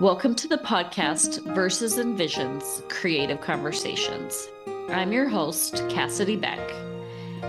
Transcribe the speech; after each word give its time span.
Welcome 0.00 0.34
to 0.36 0.48
the 0.48 0.58
podcast 0.58 1.44
Verses 1.54 1.98
and 1.98 2.18
Visions 2.18 2.82
Creative 2.88 3.40
Conversations. 3.40 4.48
I'm 4.88 5.12
your 5.12 5.28
host, 5.28 5.88
Cassidy 5.88 6.34
Beck. 6.34 6.58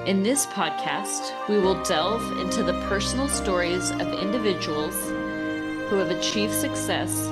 In 0.05 0.21
this 0.21 0.45
podcast, 0.45 1.33
we 1.49 1.57
will 1.57 1.81
delve 1.81 2.21
into 2.37 2.61
the 2.61 2.79
personal 2.87 3.27
stories 3.27 3.89
of 3.89 4.13
individuals 4.13 4.93
who 5.89 5.95
have 5.95 6.11
achieved 6.11 6.53
success, 6.53 7.29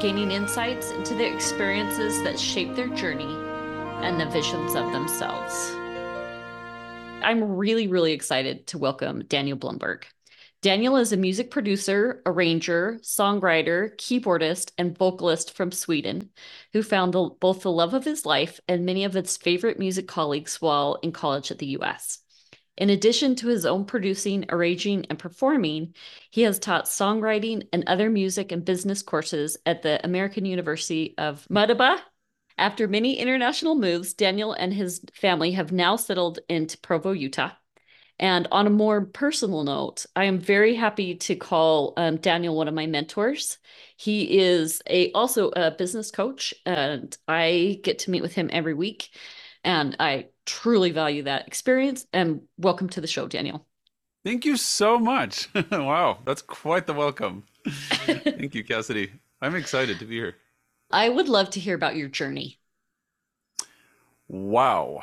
gaining 0.00 0.30
insights 0.30 0.92
into 0.92 1.16
the 1.16 1.26
experiences 1.26 2.22
that 2.22 2.38
shape 2.38 2.76
their 2.76 2.86
journey 2.86 3.34
and 4.06 4.20
the 4.20 4.26
visions 4.26 4.76
of 4.76 4.92
themselves. 4.92 5.72
I'm 7.24 7.56
really, 7.56 7.88
really 7.88 8.12
excited 8.12 8.68
to 8.68 8.78
welcome 8.78 9.24
Daniel 9.24 9.58
Blomberg. 9.58 10.06
Daniel 10.62 10.96
is 10.96 11.12
a 11.12 11.16
music 11.16 11.50
producer, 11.50 12.22
arranger, 12.24 13.00
songwriter, 13.02 13.96
keyboardist, 13.96 14.70
and 14.78 14.96
vocalist 14.96 15.56
from 15.56 15.72
Sweden 15.72 16.30
who 16.72 16.84
found 16.84 17.14
the, 17.14 17.30
both 17.40 17.62
the 17.62 17.70
love 17.72 17.94
of 17.94 18.04
his 18.04 18.24
life 18.24 18.60
and 18.68 18.86
many 18.86 19.02
of 19.02 19.12
his 19.12 19.36
favorite 19.36 19.80
music 19.80 20.06
colleagues 20.06 20.62
while 20.62 21.00
in 21.02 21.10
college 21.10 21.50
at 21.50 21.58
the 21.58 21.78
US. 21.78 22.20
In 22.76 22.90
addition 22.90 23.34
to 23.36 23.48
his 23.48 23.66
own 23.66 23.86
producing, 23.86 24.44
arranging, 24.50 25.04
and 25.10 25.18
performing, 25.18 25.94
he 26.30 26.42
has 26.42 26.60
taught 26.60 26.84
songwriting 26.84 27.66
and 27.72 27.82
other 27.88 28.08
music 28.08 28.52
and 28.52 28.64
business 28.64 29.02
courses 29.02 29.56
at 29.66 29.82
the 29.82 30.00
American 30.04 30.44
University 30.44 31.14
of 31.18 31.44
Madaba. 31.50 31.98
After 32.56 32.86
many 32.86 33.18
international 33.18 33.74
moves, 33.74 34.14
Daniel 34.14 34.52
and 34.52 34.72
his 34.72 35.04
family 35.12 35.52
have 35.52 35.72
now 35.72 35.96
settled 35.96 36.38
into 36.48 36.78
Provo, 36.78 37.10
Utah. 37.10 37.50
And 38.22 38.46
on 38.52 38.68
a 38.68 38.70
more 38.70 39.04
personal 39.04 39.64
note, 39.64 40.06
I 40.14 40.26
am 40.26 40.38
very 40.38 40.76
happy 40.76 41.16
to 41.16 41.34
call 41.34 41.92
um, 41.96 42.18
Daniel 42.18 42.54
one 42.54 42.68
of 42.68 42.74
my 42.74 42.86
mentors. 42.86 43.58
He 43.96 44.38
is 44.38 44.80
a 44.88 45.10
also 45.10 45.50
a 45.56 45.72
business 45.72 46.12
coach, 46.12 46.54
and 46.64 47.18
I 47.26 47.80
get 47.82 47.98
to 48.00 48.12
meet 48.12 48.22
with 48.22 48.32
him 48.32 48.48
every 48.52 48.74
week. 48.74 49.10
And 49.64 49.96
I 49.98 50.28
truly 50.46 50.92
value 50.92 51.24
that 51.24 51.48
experience. 51.48 52.06
And 52.12 52.42
welcome 52.58 52.88
to 52.90 53.00
the 53.00 53.08
show, 53.08 53.26
Daniel. 53.26 53.66
Thank 54.24 54.44
you 54.44 54.56
so 54.56 55.00
much. 55.00 55.48
wow, 55.72 56.20
that's 56.24 56.42
quite 56.42 56.86
the 56.86 56.94
welcome. 56.94 57.42
Thank 57.66 58.54
you, 58.54 58.62
Cassidy. 58.62 59.10
I'm 59.40 59.56
excited 59.56 59.98
to 59.98 60.04
be 60.04 60.14
here. 60.14 60.36
I 60.92 61.08
would 61.08 61.28
love 61.28 61.50
to 61.50 61.60
hear 61.60 61.74
about 61.74 61.96
your 61.96 62.08
journey. 62.08 62.60
Wow. 64.28 65.00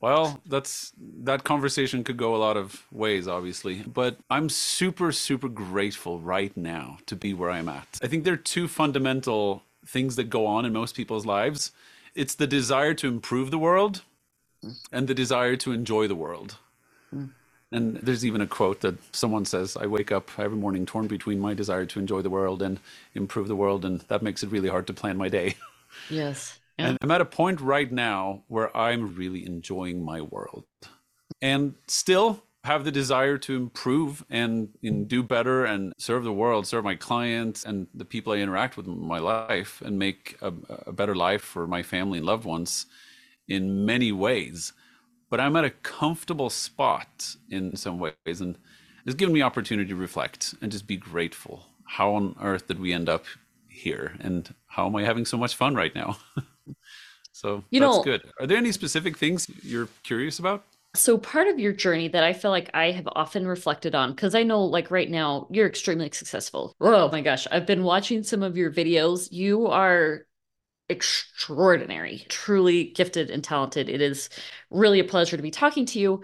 Well, 0.00 0.40
that's 0.46 0.92
that 1.24 1.44
conversation 1.44 2.04
could 2.04 2.16
go 2.16 2.34
a 2.36 2.38
lot 2.38 2.56
of 2.56 2.84
ways, 2.92 3.28
obviously, 3.28 3.82
but 3.82 4.16
I'm 4.30 4.48
super, 4.48 5.12
super 5.12 5.48
grateful 5.48 6.20
right 6.20 6.56
now 6.56 6.98
to 7.06 7.16
be 7.16 7.34
where 7.34 7.50
I'm 7.50 7.68
at. 7.68 7.98
I 8.02 8.08
think 8.08 8.24
there 8.24 8.34
are 8.34 8.38
two 8.38 8.68
fundamental 8.68 9.62
things 9.86 10.16
that 10.16 10.30
go 10.30 10.46
on 10.46 10.64
in 10.64 10.72
most 10.72 10.94
people's 10.96 11.26
lives 11.26 11.72
it's 12.14 12.34
the 12.34 12.46
desire 12.46 12.94
to 12.94 13.08
improve 13.08 13.50
the 13.50 13.58
world 13.58 14.02
and 14.92 15.08
the 15.08 15.14
desire 15.14 15.56
to 15.56 15.72
enjoy 15.72 16.08
the 16.08 16.14
world. 16.14 16.56
Mm. 17.14 17.30
And 17.72 17.96
there's 17.98 18.26
even 18.26 18.40
a 18.40 18.46
quote 18.48 18.80
that 18.82 18.96
someone 19.14 19.44
says, 19.44 19.76
I 19.76 19.86
wake 19.86 20.12
up 20.12 20.30
every 20.38 20.58
morning 20.58 20.86
torn 20.86 21.06
between 21.06 21.40
my 21.40 21.54
desire 21.54 21.86
to 21.86 22.00
enjoy 22.00 22.22
the 22.22 22.30
world 22.30 22.62
and 22.62 22.80
improve 23.14 23.48
the 23.48 23.56
world, 23.56 23.84
and 23.84 24.00
that 24.02 24.22
makes 24.22 24.42
it 24.42 24.50
really 24.50 24.68
hard 24.68 24.86
to 24.88 24.94
plan 24.94 25.18
my 25.18 25.28
day. 25.28 25.56
Yes. 26.08 26.59
Yeah. 26.80 26.88
And 26.88 26.98
I'm 27.02 27.10
at 27.10 27.20
a 27.20 27.26
point 27.26 27.60
right 27.60 27.90
now 27.90 28.44
where 28.48 28.74
I'm 28.76 29.14
really 29.14 29.44
enjoying 29.44 30.02
my 30.02 30.20
world 30.22 30.64
and 31.42 31.74
still 31.86 32.42
have 32.64 32.84
the 32.84 32.92
desire 32.92 33.38
to 33.38 33.56
improve 33.56 34.24
and, 34.28 34.68
and, 34.82 35.08
do 35.08 35.22
better 35.22 35.64
and 35.64 35.94
serve 35.96 36.24
the 36.24 36.32
world, 36.32 36.66
serve 36.66 36.84
my 36.84 36.94
clients 36.94 37.64
and 37.64 37.86
the 37.94 38.04
people 38.04 38.32
I 38.32 38.36
interact 38.36 38.76
with 38.76 38.86
in 38.86 39.00
my 39.00 39.18
life 39.18 39.80
and 39.82 39.98
make 39.98 40.36
a, 40.42 40.52
a 40.86 40.92
better 40.92 41.14
life 41.14 41.40
for 41.40 41.66
my 41.66 41.82
family 41.82 42.18
and 42.18 42.26
loved 42.26 42.44
ones 42.44 42.84
in 43.48 43.86
many 43.86 44.12
ways. 44.12 44.74
But 45.30 45.40
I'm 45.40 45.56
at 45.56 45.64
a 45.64 45.70
comfortable 45.70 46.50
spot 46.50 47.34
in 47.48 47.76
some 47.76 47.98
ways 47.98 48.40
and 48.40 48.58
it's 49.06 49.14
given 49.14 49.32
me 49.32 49.40
opportunity 49.40 49.88
to 49.88 49.96
reflect 49.96 50.54
and 50.60 50.70
just 50.70 50.86
be 50.86 50.98
grateful. 50.98 51.66
How 51.84 52.14
on 52.14 52.36
earth 52.42 52.66
did 52.66 52.78
we 52.78 52.92
end 52.92 53.08
up 53.08 53.24
here? 53.68 54.16
And 54.20 54.54
how 54.66 54.86
am 54.86 54.96
I 54.96 55.04
having 55.04 55.24
so 55.24 55.38
much 55.38 55.56
fun 55.56 55.74
right 55.74 55.94
now? 55.94 56.18
So 57.40 57.64
you 57.70 57.80
that's 57.80 57.96
know, 57.96 58.02
good. 58.02 58.22
Are 58.38 58.46
there 58.46 58.58
any 58.58 58.70
specific 58.70 59.16
things 59.16 59.48
you're 59.62 59.88
curious 60.02 60.38
about? 60.38 60.62
So 60.94 61.16
part 61.16 61.48
of 61.48 61.58
your 61.58 61.72
journey 61.72 62.08
that 62.08 62.22
I 62.22 62.34
feel 62.34 62.50
like 62.50 62.68
I 62.74 62.90
have 62.90 63.08
often 63.12 63.46
reflected 63.46 63.94
on, 63.94 64.10
because 64.10 64.34
I 64.34 64.42
know 64.42 64.62
like 64.62 64.90
right 64.90 65.08
now 65.08 65.46
you're 65.50 65.66
extremely 65.66 66.10
successful. 66.12 66.74
Oh 66.82 67.10
my 67.10 67.22
gosh. 67.22 67.46
I've 67.50 67.64
been 67.64 67.82
watching 67.82 68.22
some 68.24 68.42
of 68.42 68.58
your 68.58 68.70
videos. 68.70 69.32
You 69.32 69.68
are 69.68 70.26
extraordinary, 70.90 72.26
truly 72.28 72.90
gifted 72.90 73.30
and 73.30 73.42
talented. 73.42 73.88
It 73.88 74.02
is 74.02 74.28
really 74.68 75.00
a 75.00 75.04
pleasure 75.04 75.38
to 75.38 75.42
be 75.42 75.52
talking 75.52 75.86
to 75.86 75.98
you. 75.98 76.22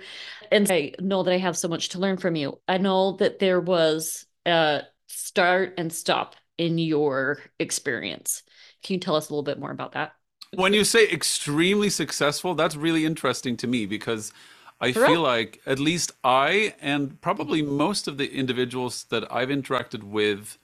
And 0.53 0.71
I 0.71 0.93
know 1.01 1.23
that 1.23 1.33
I 1.33 1.39
have 1.39 1.57
so 1.57 1.69
much 1.69 1.91
to 1.91 1.99
learn 1.99 2.19
from 2.19 2.37
you. 2.37 2.61
I 2.69 2.77
know 2.77 3.13
that 3.19 3.39
there 3.39 3.61
was 3.61 4.27
a 4.45 4.83
start 5.07 5.75
and 5.79 5.91
stop 5.91 6.37
in 6.59 6.77
your 6.77 7.39
experience. 7.59 8.43
Can 8.83 8.95
you 8.95 9.01
tell 9.01 9.17
us 9.17 9.31
a 9.31 9.33
little 9.33 9.45
bit 9.45 9.59
more 9.59 9.71
about 9.71 9.93
that? 9.93 10.13
When 10.55 10.73
you 10.73 10.85
say 10.85 11.09
extremely 11.09 11.91
successful, 11.91 12.55
that's 12.55 12.77
really 12.77 13.05
interesting 13.05 13.57
to 13.59 13.67
me 13.67 13.87
because 13.87 14.33
I 14.81 14.93
feel 14.93 15.21
like 15.21 15.61
at 15.67 15.79
least 15.79 16.13
I 16.23 16.75
and 16.81 17.21
probably 17.21 17.63
most 17.63 18.09
of 18.09 18.19
the 18.19 18.33
individuals 18.33 19.05
that 19.05 19.31
I've 19.33 19.49
interacted 19.49 20.03
with 20.03 20.59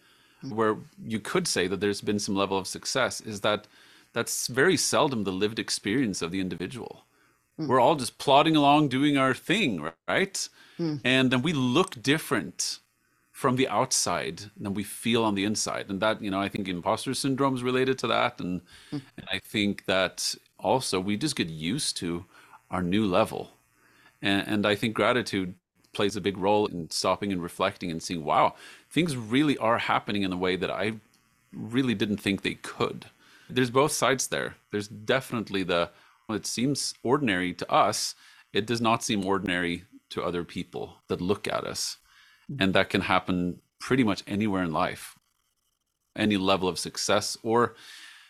where 0.49 0.77
you 1.05 1.21
could 1.21 1.47
say 1.47 1.67
that 1.69 1.81
there's 1.81 2.01
been 2.01 2.19
some 2.19 2.35
level 2.35 2.59
of 2.59 2.67
success 2.67 3.21
is 3.21 3.41
that 3.43 3.67
that's 4.13 4.49
very 4.49 4.77
seldom 4.77 5.25
the 5.25 5.33
lived 5.33 5.59
experience 5.59 6.21
of 6.21 6.31
the 6.31 6.41
individual. 6.41 7.05
Mm. 7.59 7.69
We're 7.69 7.81
all 7.81 7.95
just 7.95 8.19
plodding 8.19 8.57
along 8.57 8.89
doing 8.89 9.17
our 9.17 9.35
thing, 9.35 9.91
right? 10.09 10.49
Mm. 10.79 11.01
And 11.05 11.31
then 11.31 11.43
we 11.43 11.53
look 11.53 12.03
different 12.03 12.81
from 13.43 13.57
the 13.57 13.69
outside 13.69 14.37
than 14.63 14.73
we 14.73 14.85
feel 14.85 15.25
on 15.25 15.35
the 15.35 15.45
inside. 15.45 15.87
And 15.91 16.01
that 16.01 16.23
you 16.23 16.31
know 16.31 16.41
i 16.41 16.49
think 16.49 16.69
imposter 16.69 17.15
syndrome 17.15 17.57
is 17.57 17.63
related 17.71 17.97
to 17.99 18.07
that. 18.07 18.41
And 18.41 18.61
mm. 18.93 19.03
and 19.19 19.27
i 19.37 19.39
think 19.53 19.85
that 19.87 20.35
also 20.59 20.97
we 21.09 21.17
just 21.17 21.37
get 21.41 21.49
used 21.73 21.97
to 22.03 22.25
our 22.71 22.83
new 22.95 23.05
level. 23.19 23.43
And, 24.23 24.41
and 24.53 24.67
i 24.73 24.75
think 24.77 24.95
gratitude 24.95 25.55
plays 25.93 26.17
a 26.17 26.27
big 26.29 26.39
role 26.39 26.67
in 26.75 26.91
stopping 26.91 27.33
and 27.33 27.43
reflecting 27.43 27.91
and 27.91 28.03
seeing 28.03 28.25
wow 28.25 28.55
things 28.89 29.15
really 29.15 29.59
are 29.59 29.77
happening 29.77 30.23
in 30.23 30.33
a 30.33 30.43
way 30.45 30.57
that 30.57 30.71
i 30.71 30.95
really 31.53 31.95
didn't 31.95 32.19
think 32.19 32.43
they 32.43 32.55
could. 32.55 33.07
There's 33.49 33.71
both 33.71 33.93
sides 33.93 34.29
there. 34.29 34.57
There's 34.71 34.89
definitely 34.89 35.63
the 35.63 35.91
well, 36.29 36.37
it 36.37 36.47
seems 36.47 36.95
ordinary 37.03 37.53
to 37.55 37.71
us. 37.71 38.15
It 38.53 38.67
does 38.67 38.81
not 38.81 39.03
seem 39.03 39.25
ordinary 39.25 39.85
to 40.11 40.23
other 40.23 40.45
people 40.45 40.99
that 41.09 41.21
look 41.21 41.49
at 41.49 41.65
us 41.65 41.99
and 42.59 42.75
that 42.75 42.91
can 42.91 43.03
happen 43.03 43.61
pretty 43.81 44.05
much 44.05 44.23
anywhere 44.27 44.63
in 44.63 44.73
life, 44.73 45.19
any 46.17 46.37
level 46.37 46.69
of 46.69 46.79
success 46.79 47.37
or 47.43 47.75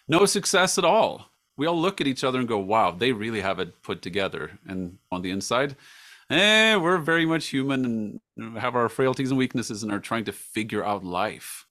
no 0.08 0.26
success 0.26 0.78
at 0.78 0.84
all. 0.84 1.30
We 1.56 1.66
all 1.66 1.78
look 1.78 2.00
at 2.00 2.06
each 2.06 2.24
other 2.24 2.38
and 2.38 2.48
go, 2.48 2.58
wow, 2.58 2.90
they 2.90 3.12
really 3.12 3.40
have 3.40 3.58
it 3.58 3.82
put 3.82 4.02
together. 4.02 4.58
And 4.66 4.98
on 5.10 5.22
the 5.22 5.30
inside, 5.30 5.76
eh, 6.30 6.76
we're 6.76 6.98
very 6.98 7.26
much 7.26 7.48
human 7.48 7.84
and 8.36 8.58
have 8.58 8.74
our 8.74 8.88
frailties 8.88 9.30
and 9.30 9.38
weaknesses 9.38 9.82
and 9.82 9.92
are 9.92 10.00
trying 10.00 10.24
to 10.24 10.32
figure 10.32 10.84
out 10.84 11.04
life 11.04 11.66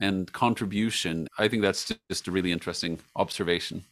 and 0.00 0.30
contribution. 0.32 1.26
I 1.38 1.48
think 1.48 1.62
that's 1.62 1.92
just 2.10 2.28
a 2.28 2.30
really 2.30 2.52
interesting 2.52 3.00
observation. 3.16 3.84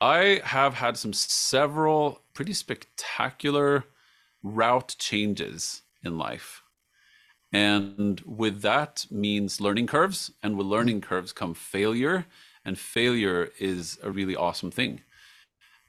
I 0.00 0.42
have 0.44 0.74
had 0.74 0.96
some 0.96 1.12
several 1.12 2.20
pretty 2.34 2.52
spectacular 2.52 3.84
route 4.42 4.94
changes 4.98 5.82
in 6.02 6.18
life. 6.18 6.63
And 7.54 8.20
with 8.26 8.62
that 8.62 9.06
means 9.10 9.60
learning 9.60 9.86
curves. 9.86 10.32
And 10.42 10.58
with 10.58 10.66
learning 10.66 11.00
curves 11.02 11.32
come 11.32 11.54
failure. 11.54 12.26
And 12.64 12.78
failure 12.78 13.50
is 13.58 13.98
a 14.02 14.10
really 14.10 14.34
awesome 14.34 14.72
thing. 14.72 15.02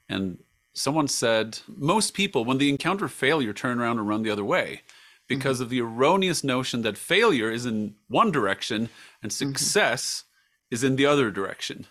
And 0.08 0.38
someone 0.74 1.08
said, 1.08 1.58
most 1.66 2.14
people, 2.14 2.44
when 2.44 2.58
they 2.58 2.68
encounter 2.68 3.08
failure, 3.08 3.52
turn 3.52 3.80
around 3.80 3.98
and 3.98 4.06
run 4.06 4.22
the 4.22 4.30
other 4.30 4.44
way 4.44 4.82
because 5.26 5.56
mm-hmm. 5.56 5.64
of 5.64 5.70
the 5.70 5.80
erroneous 5.80 6.44
notion 6.44 6.82
that 6.82 6.96
failure 6.96 7.50
is 7.50 7.66
in 7.66 7.96
one 8.08 8.30
direction 8.30 8.88
and 9.20 9.32
mm-hmm. 9.32 9.48
success 9.50 10.22
mm-hmm. 10.22 10.74
is 10.74 10.84
in 10.84 10.94
the 10.94 11.06
other 11.06 11.32
direction. 11.32 11.86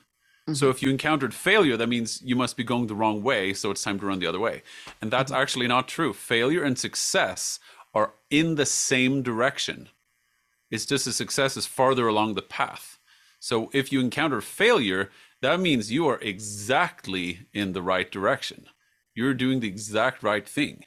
Mm-hmm. 0.48 0.54
So 0.54 0.70
if 0.70 0.82
you 0.82 0.90
encountered 0.90 1.34
failure, 1.34 1.76
that 1.76 1.90
means 1.90 2.22
you 2.22 2.36
must 2.36 2.56
be 2.56 2.64
going 2.64 2.88
the 2.88 2.96
wrong 2.96 3.24
way. 3.24 3.54
So 3.54 3.72
it's 3.72 3.84
time 3.84 4.00
to 4.00 4.06
run 4.06 4.20
the 4.20 4.28
other 4.28 4.40
way. 4.40 4.62
And 5.02 5.12
that's 5.12 5.32
mm-hmm. 5.32 5.42
actually 5.42 5.68
not 5.68 5.88
true. 5.88 6.14
Failure 6.14 6.64
and 6.64 6.78
success 6.78 7.60
are 7.96 8.14
in 8.30 8.56
the 8.56 8.66
same 8.66 9.24
direction. 9.24 9.90
It's 10.70 10.86
just 10.86 11.08
a 11.08 11.14
success 11.14 11.58
is 11.58 11.66
farther 11.66 12.08
along 12.08 12.36
the 12.36 12.42
path. 12.42 13.00
So 13.40 13.70
if 13.74 13.92
you 13.92 14.02
encounter 14.02 14.42
failure, 14.42 15.10
that 15.42 15.60
means 15.60 15.92
you 15.92 16.08
are 16.08 16.20
exactly 16.20 17.48
in 17.54 17.72
the 17.72 17.82
right 17.82 18.12
direction. 18.12 18.66
You're 19.14 19.34
doing 19.34 19.62
the 19.62 19.68
exact 19.68 20.24
right 20.24 20.48
thing. 20.48 20.84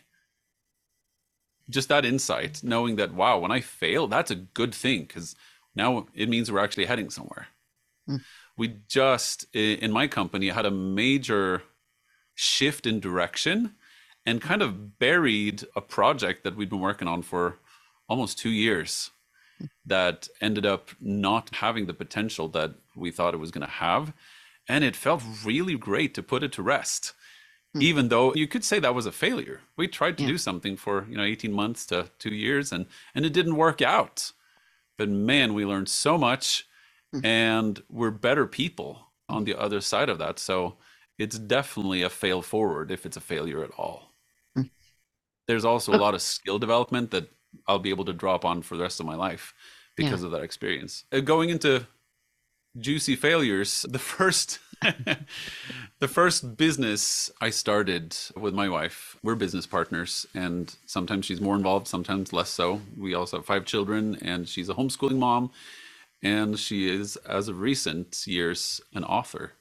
Just 1.70 1.88
that 1.88 2.05
insight, 2.05 2.62
knowing 2.62 2.96
that, 2.96 3.14
wow, 3.14 3.38
when 3.38 3.50
I 3.50 3.60
fail, 3.60 4.06
that's 4.06 4.31
a 4.31 4.34
good 4.34 4.75
thing 4.75 5.02
because 5.02 5.34
now 5.75 6.06
it 6.14 6.28
means 6.28 6.50
we're 6.50 6.64
actually 6.64 6.87
heading 6.87 7.10
somewhere. 7.10 7.46
Mm. 8.08 8.20
We 8.56 8.76
just, 8.88 9.46
in 9.55 9.93
my 9.93 10.08
company, 10.08 10.49
had 10.49 10.66
a 10.66 10.70
major 10.70 11.62
shift 12.34 12.87
in 12.87 13.00
direction 13.00 13.75
and 14.28 14.42
kind 14.42 14.60
of 14.60 14.98
buried 14.98 15.64
a 15.75 15.80
project 15.80 16.44
that 16.44 16.54
we'd 16.54 16.69
been 16.69 16.80
working 16.80 17.08
on 17.08 17.22
for 17.22 17.58
almost 18.10 18.38
two 18.38 18.50
years 18.50 19.10
that 19.86 20.28
ended 20.42 20.66
up 20.66 20.90
not 21.00 21.48
having 21.54 21.86
the 21.86 21.94
potential 21.94 22.46
that 22.48 22.75
we 22.94 23.10
thought 23.10 23.32
it 23.32 23.38
was 23.38 23.50
going 23.50 23.66
to 23.66 23.72
have. 23.72 24.12
And 24.69 24.84
it 24.84 24.94
felt 24.94 25.22
really 25.46 25.76
great 25.78 26.12
to 26.14 26.22
put 26.22 26.42
it 26.42 26.52
to 26.52 26.62
rest, 26.62 27.14
mm. 27.75 27.82
even 27.82 28.08
though 28.08 28.34
you 28.34 28.46
could 28.46 28.64
say 28.64 28.78
that 28.78 28.94
was 28.94 29.06
a 29.06 29.12
failure. 29.12 29.62
We 29.78 29.88
tried 29.88 30.19
to 30.19 30.25
yeah. 30.25 30.31
do 30.31 30.38
something 30.38 30.76
for, 30.76 31.06
you 31.08 31.16
know, 31.16 31.24
18 31.24 31.50
months 31.50 31.86
to 31.86 32.10
two 32.19 32.34
years 32.34 32.70
and, 32.70 32.84
and 33.14 33.24
it 33.24 33.32
didn't 33.32 33.56
work 33.56 33.81
out. 33.81 34.32
But 34.98 35.08
man, 35.08 35.54
we 35.54 35.64
learned 35.64 35.88
so 35.88 36.19
much 36.19 36.66
mm. 37.14 37.24
and 37.24 37.82
we're 37.88 38.10
better 38.10 38.46
people 38.46 39.06
on 39.26 39.44
the 39.44 39.58
other 39.58 39.81
side 39.81 40.10
of 40.10 40.19
that. 40.19 40.38
So 40.38 40.76
it's 41.16 41.38
definitely 41.38 42.02
a 42.02 42.10
fail 42.10 42.42
forward 42.42 42.90
if 42.90 43.06
it's 43.06 43.16
a 43.16 43.22
failure 43.22 43.64
at 43.64 43.70
all. 43.78 44.07
There's 45.48 45.64
also 45.64 45.92
a 45.92 45.96
lot 45.96 46.14
of 46.14 46.22
skill 46.22 46.58
development 46.58 47.10
that 47.10 47.28
I'll 47.66 47.78
be 47.78 47.90
able 47.90 48.04
to 48.04 48.12
drop 48.12 48.44
on 48.44 48.62
for 48.62 48.76
the 48.76 48.82
rest 48.82 49.00
of 49.00 49.06
my 49.06 49.16
life 49.16 49.54
because 49.96 50.20
yeah. 50.20 50.26
of 50.26 50.32
that 50.32 50.42
experience. 50.42 51.04
Uh, 51.10 51.20
going 51.20 51.48
into 51.48 51.86
juicy 52.78 53.16
failures, 53.16 53.84
the 53.88 53.98
first 53.98 54.60
the 55.98 56.06
first 56.06 56.56
business 56.56 57.32
I 57.40 57.50
started 57.50 58.16
with 58.36 58.54
my 58.54 58.68
wife, 58.68 59.16
we're 59.24 59.34
business 59.34 59.66
partners 59.66 60.24
and 60.34 60.72
sometimes 60.86 61.26
she's 61.26 61.40
more 61.40 61.56
involved, 61.56 61.88
sometimes 61.88 62.32
less 62.32 62.50
so. 62.50 62.80
We 62.96 63.14
also 63.14 63.38
have 63.38 63.46
five 63.46 63.64
children 63.64 64.18
and 64.22 64.48
she's 64.48 64.68
a 64.68 64.74
homeschooling 64.74 65.18
mom 65.18 65.50
and 66.22 66.58
she 66.58 66.88
is 66.88 67.16
as 67.16 67.48
of 67.48 67.58
recent 67.60 68.24
years 68.26 68.80
an 68.94 69.02
author 69.02 69.54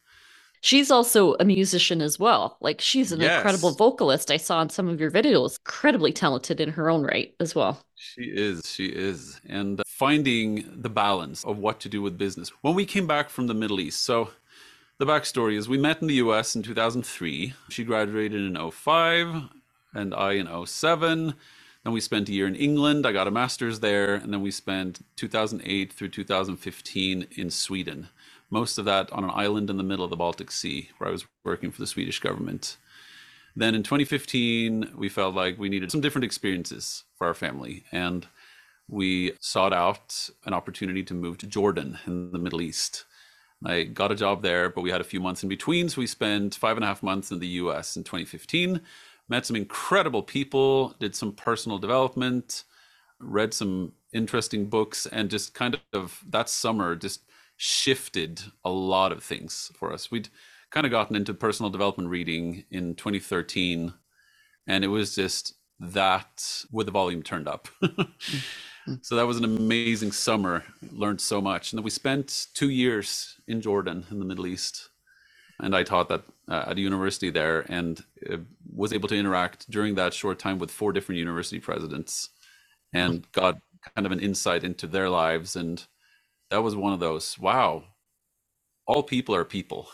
she's 0.68 0.92
also 0.92 1.36
a 1.40 1.46
musician 1.46 2.02
as 2.02 2.20
well. 2.20 2.58
Like 2.60 2.82
she's 2.82 3.12
an 3.14 3.22
yes. 3.22 3.38
incredible 3.38 3.72
vocalist. 3.72 4.30
I 4.30 4.38
saw 4.38 4.62
in 4.62 4.70
some 4.70 4.90
of 4.90 5.00
your 5.00 5.10
videos, 5.10 5.58
incredibly 5.60 6.12
talented 6.12 6.60
in 6.60 6.72
her 6.72 6.90
own 6.90 7.04
right 7.04 7.34
as 7.40 7.56
well. 7.56 7.82
She 7.96 8.24
is, 8.24 8.62
she 8.66 8.88
is. 8.88 9.40
And 9.48 9.82
finding 9.88 10.70
the 10.76 10.90
balance 10.90 11.46
of 11.46 11.58
what 11.58 11.80
to 11.82 11.90
do 11.90 12.02
with 12.02 12.18
business. 12.18 12.50
When 12.62 12.76
we 12.76 12.86
came 12.86 13.08
back 13.08 13.30
from 13.30 13.48
the 13.48 13.54
Middle 13.54 13.80
East, 13.80 14.02
so 14.02 14.32
the 14.98 15.06
backstory 15.06 15.58
is 15.58 15.70
we 15.70 15.78
met 15.78 16.02
in 16.02 16.08
the 16.08 16.16
US 16.16 16.56
in 16.56 16.64
2003. 16.64 17.54
She 17.70 17.84
graduated 17.86 18.42
in 18.42 18.72
05 18.72 19.44
and 19.94 20.14
I 20.14 20.34
in 20.34 20.66
07. 20.66 21.34
Then 21.84 21.94
we 21.94 22.02
spent 22.02 22.28
a 22.28 22.34
year 22.34 22.48
in 22.48 22.56
England. 22.56 23.08
I 23.08 23.14
got 23.14 23.28
a 23.28 23.32
master's 23.32 23.80
there. 23.80 24.16
And 24.16 24.34
then 24.34 24.42
we 24.42 24.52
spent 24.52 25.00
2008 25.16 25.94
through 25.94 26.10
2015 26.10 27.28
in 27.32 27.50
Sweden 27.50 28.10
most 28.50 28.78
of 28.78 28.86
that 28.86 29.12
on 29.12 29.24
an 29.24 29.32
island 29.34 29.70
in 29.70 29.78
the 29.78 29.84
middle 29.84 30.06
of 30.06 30.10
the 30.10 30.16
Baltic 30.16 30.52
Sea, 30.52 30.90
where 30.98 31.10
I 31.10 31.12
was 31.12 31.26
working 31.44 31.72
for 31.72 31.82
the 31.82 31.88
Swedish 31.88 32.20
government. 32.20 32.78
Then 33.56 33.76
in 33.76 33.84
2015, 33.84 34.92
we 34.96 35.10
felt 35.10 35.36
like 35.36 35.58
we 35.58 35.70
needed 35.70 35.92
some 35.92 36.02
different 36.02 36.26
experiences 36.26 37.04
for 37.18 37.28
our 37.28 37.34
family. 37.34 37.84
And 37.92 38.28
we 38.88 39.34
sought 39.40 39.74
out 39.74 40.30
an 40.46 40.54
opportunity 40.54 41.04
to 41.04 41.14
move 41.14 41.38
to 41.40 41.48
Jordan 41.48 41.98
in 42.06 42.32
the 42.32 42.40
Middle 42.40 42.62
East. 42.62 43.06
I 43.66 43.84
got 43.84 44.12
a 44.12 44.16
job 44.16 44.44
there, 44.44 44.70
but 44.70 44.82
we 44.82 44.92
had 44.92 45.02
a 45.02 45.06
few 45.06 45.20
months 45.20 45.44
in 45.44 45.50
between. 45.50 45.90
So 45.90 46.00
we 46.00 46.08
spent 46.08 46.56
five 46.56 46.78
and 46.78 46.84
a 46.84 46.88
half 46.88 47.04
months 47.04 47.32
in 47.32 47.40
the 47.40 47.48
US 47.48 47.98
in 47.98 48.04
2015, 48.04 48.80
met 49.28 49.46
some 49.46 49.56
incredible 49.56 50.22
people, 50.22 50.96
did 51.00 51.16
some 51.16 51.32
personal 51.34 51.80
development, 51.80 52.64
read 53.20 53.54
some 53.54 53.94
interesting 54.14 54.68
books, 54.68 55.08
and 55.08 55.30
just 55.30 55.54
kind 55.54 55.80
of 55.94 56.24
that 56.30 56.50
summer 56.50 56.96
just 56.96 57.22
shifted 57.58 58.42
a 58.64 58.70
lot 58.70 59.12
of 59.12 59.24
things 59.24 59.72
for 59.76 59.92
us. 59.92 60.12
We'd 60.12 60.30
kind 60.70 60.86
of 60.86 60.92
gotten 60.92 61.16
into 61.16 61.34
personal 61.34 61.70
development 61.72 62.10
reading 62.10 62.64
in 62.70 62.96
2013, 62.96 63.94
and 64.68 64.84
it 64.84 64.88
was 64.88 65.16
just 65.16 65.56
that 65.80 66.64
with 66.72 66.86
the 66.86 66.92
volume 66.92 67.24
turned 67.24 67.48
up. 67.48 67.68
so 69.02 69.16
that 69.16 69.28
was 69.28 69.38
an 69.38 69.44
amazing 69.44 70.12
summer. 70.12 70.64
Learned 70.92 71.20
so 71.20 71.42
much, 71.42 71.72
and 71.72 71.78
then 71.78 71.84
we 71.84 71.90
spent 71.90 72.48
two 72.54 72.70
years 72.70 73.36
in 73.48 73.62
Jordan 73.62 74.06
in 74.12 74.20
the 74.20 74.26
Middle 74.26 74.48
East, 74.48 74.90
and 75.60 75.76
I 75.76 75.84
taught 75.84 76.10
that 76.10 76.24
uh, 76.48 76.66
at 76.68 76.78
a 76.78 76.82
university 76.82 77.32
there, 77.32 77.66
and 77.70 78.04
uh, 78.32 78.38
was 78.72 78.94
able 78.94 79.10
to 79.10 79.18
interact 79.18 79.70
during 79.70 79.96
that 79.96 80.14
short 80.14 80.38
time 80.38 80.60
with 80.60 80.72
four 80.72 80.94
different 80.94 81.20
university 81.20 81.60
presidents, 81.60 82.30
and 82.94 83.30
got 83.32 83.58
kind 83.96 84.06
of 84.06 84.12
an 84.12 84.20
insight 84.20 84.64
into 84.64 84.86
their 84.86 85.10
lives 85.10 85.56
and 85.56 85.88
that 86.50 86.64
was 86.64 86.76
one 86.76 86.94
of 86.94 87.00
those 87.00 87.38
wow 87.40 87.84
all 88.86 89.04
people 89.04 89.36
are 89.36 89.44
people 89.44 89.90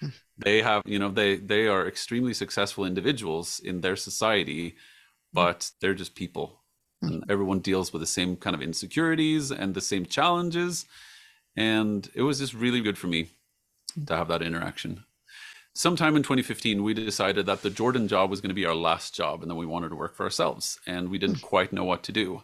hmm. 0.00 0.08
they 0.38 0.62
have 0.62 0.82
you 0.84 0.98
know 0.98 1.08
they 1.08 1.36
they 1.36 1.66
are 1.66 1.86
extremely 1.86 2.34
successful 2.34 2.84
individuals 2.84 3.60
in 3.60 3.80
their 3.80 3.96
society 3.96 4.70
hmm. 4.70 4.76
but 5.32 5.70
they're 5.80 5.94
just 5.94 6.14
people 6.14 6.60
hmm. 7.00 7.08
and 7.08 7.24
everyone 7.30 7.60
deals 7.60 7.92
with 7.92 8.00
the 8.00 8.06
same 8.06 8.36
kind 8.36 8.54
of 8.54 8.62
insecurities 8.62 9.50
and 9.50 9.74
the 9.74 9.80
same 9.80 10.04
challenges 10.04 10.86
and 11.56 12.10
it 12.14 12.22
was 12.22 12.38
just 12.38 12.54
really 12.54 12.80
good 12.80 12.98
for 12.98 13.06
me 13.06 13.28
to 14.06 14.16
have 14.16 14.28
that 14.28 14.42
interaction 14.42 15.04
sometime 15.74 16.16
in 16.16 16.22
2015 16.22 16.82
we 16.82 16.94
decided 16.94 17.46
that 17.46 17.62
the 17.62 17.70
jordan 17.70 18.08
job 18.08 18.30
was 18.30 18.40
going 18.40 18.48
to 18.48 18.54
be 18.54 18.66
our 18.66 18.74
last 18.74 19.14
job 19.14 19.42
and 19.42 19.50
then 19.50 19.58
we 19.58 19.66
wanted 19.66 19.90
to 19.90 19.96
work 19.96 20.14
for 20.14 20.24
ourselves 20.24 20.78
and 20.86 21.08
we 21.08 21.18
didn't 21.18 21.42
quite 21.42 21.72
know 21.72 21.84
what 21.84 22.02
to 22.02 22.12
do 22.12 22.42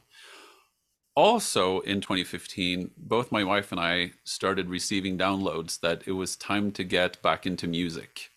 also 1.19 1.81
in 1.81 2.01
2015, 2.01 2.93
both 2.97 3.33
my 3.33 3.43
wife 3.43 3.73
and 3.73 3.81
I 3.81 4.13
started 4.23 4.71
receiving 4.71 5.19
downloads 5.19 5.81
that 5.81 6.05
it 6.07 6.13
was 6.13 6.37
time 6.37 6.71
to 6.73 6.85
get 6.85 7.21
back 7.23 7.45
into 7.45 7.67
music, 7.67 8.31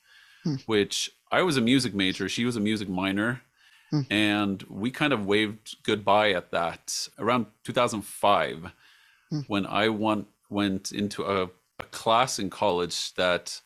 hmm. 0.43 0.55
which 0.65 1.11
I 1.31 1.43
was 1.43 1.57
a 1.57 1.61
music 1.61 1.93
major, 1.93 2.27
she 2.27 2.43
was 2.43 2.55
a 2.55 2.59
music 2.59 2.89
minor. 2.89 3.43
Hmm. 3.91 4.01
And 4.09 4.63
we 4.63 4.89
kind 4.89 5.13
of 5.13 5.27
waved 5.27 5.77
goodbye 5.83 6.31
at 6.31 6.49
that 6.51 7.07
around 7.19 7.45
2005 7.65 8.71
hmm. 9.29 9.39
when 9.45 9.67
I 9.67 9.89
went, 9.89 10.25
went 10.49 10.91
into 10.91 11.23
a, 11.23 11.43
a 11.79 11.83
class 11.91 12.39
in 12.39 12.49
college 12.49 13.13
that 13.13 13.61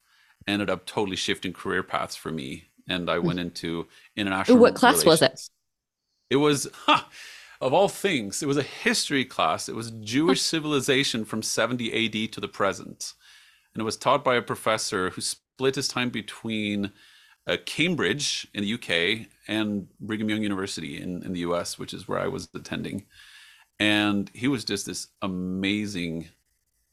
ended 0.46 0.70
up 0.70 0.86
totally 0.86 1.16
shifting 1.16 1.54
career 1.54 1.84
paths 1.84 2.18
for 2.18 2.34
me. 2.34 2.66
And 2.90 3.10
I 3.10 3.20
hmm. 3.20 3.28
went 3.28 3.40
into 3.40 3.88
international. 4.18 4.58
Ooh, 4.58 4.62
what 4.62 4.76
class 4.76 5.06
relations. 5.06 5.22
was 5.22 5.22
it? 5.22 5.50
It 6.32 6.38
was, 6.38 6.68
huh, 6.74 7.04
of 7.62 7.74
all 7.74 7.90
things, 7.90 8.44
it 8.44 8.48
was 8.48 8.58
a 8.58 8.64
history 8.64 9.26
class. 9.26 9.70
It 9.70 9.76
was 9.76 9.92
Jewish 9.92 10.42
civilization 10.54 11.26
from 11.26 11.42
70 11.42 12.06
AD 12.26 12.32
to 12.34 12.42
the 12.42 12.48
present. 12.48 13.14
And 13.74 13.82
it 13.82 13.86
was 13.86 13.98
taught 13.98 14.24
by 14.24 14.36
a 14.36 14.42
professor 14.42 15.10
who 15.10 15.22
split 15.22 15.76
his 15.76 15.88
time 15.88 16.10
between 16.10 16.92
uh, 17.48 17.58
Cambridge 17.66 18.48
in 18.54 18.64
the 18.64 18.74
UK 18.74 19.28
and 19.48 19.88
Brigham 20.00 20.30
Young 20.30 20.42
University 20.42 21.02
in, 21.02 21.24
in 21.24 21.34
the 21.34 21.42
US, 21.42 21.78
which 21.78 21.94
is 21.94 22.08
where 22.08 22.20
I 22.20 22.28
was 22.28 22.48
attending. 22.56 23.06
And 23.80 24.32
he 24.34 24.48
was 24.48 24.64
just 24.64 24.86
this 24.86 25.08
amazing 25.22 26.30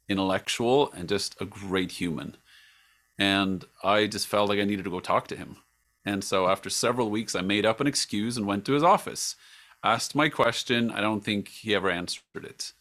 intellectual 0.08 0.92
and 0.92 1.08
just 1.08 1.40
a 1.40 1.44
great 1.44 1.92
human. 1.92 2.36
And 3.18 3.64
I 3.84 4.06
just 4.06 4.26
felt 4.26 4.48
like 4.48 4.58
I 4.58 4.64
needed 4.64 4.84
to 4.84 4.90
go 4.90 5.00
talk 5.00 5.28
to 5.28 5.36
him. 5.36 5.58
And 6.04 6.24
so 6.24 6.48
after 6.48 6.68
several 6.68 7.10
weeks, 7.10 7.36
I 7.36 7.40
made 7.40 7.64
up 7.64 7.80
an 7.80 7.86
excuse 7.86 8.36
and 8.36 8.46
went 8.46 8.64
to 8.64 8.72
his 8.72 8.82
office 8.82 9.36
asked 9.82 10.14
my 10.14 10.28
question. 10.28 10.90
I 10.90 11.00
don't 11.00 11.24
think 11.24 11.48
he 11.48 11.74
ever 11.74 11.90
answered 11.90 12.22
it. 12.44 12.72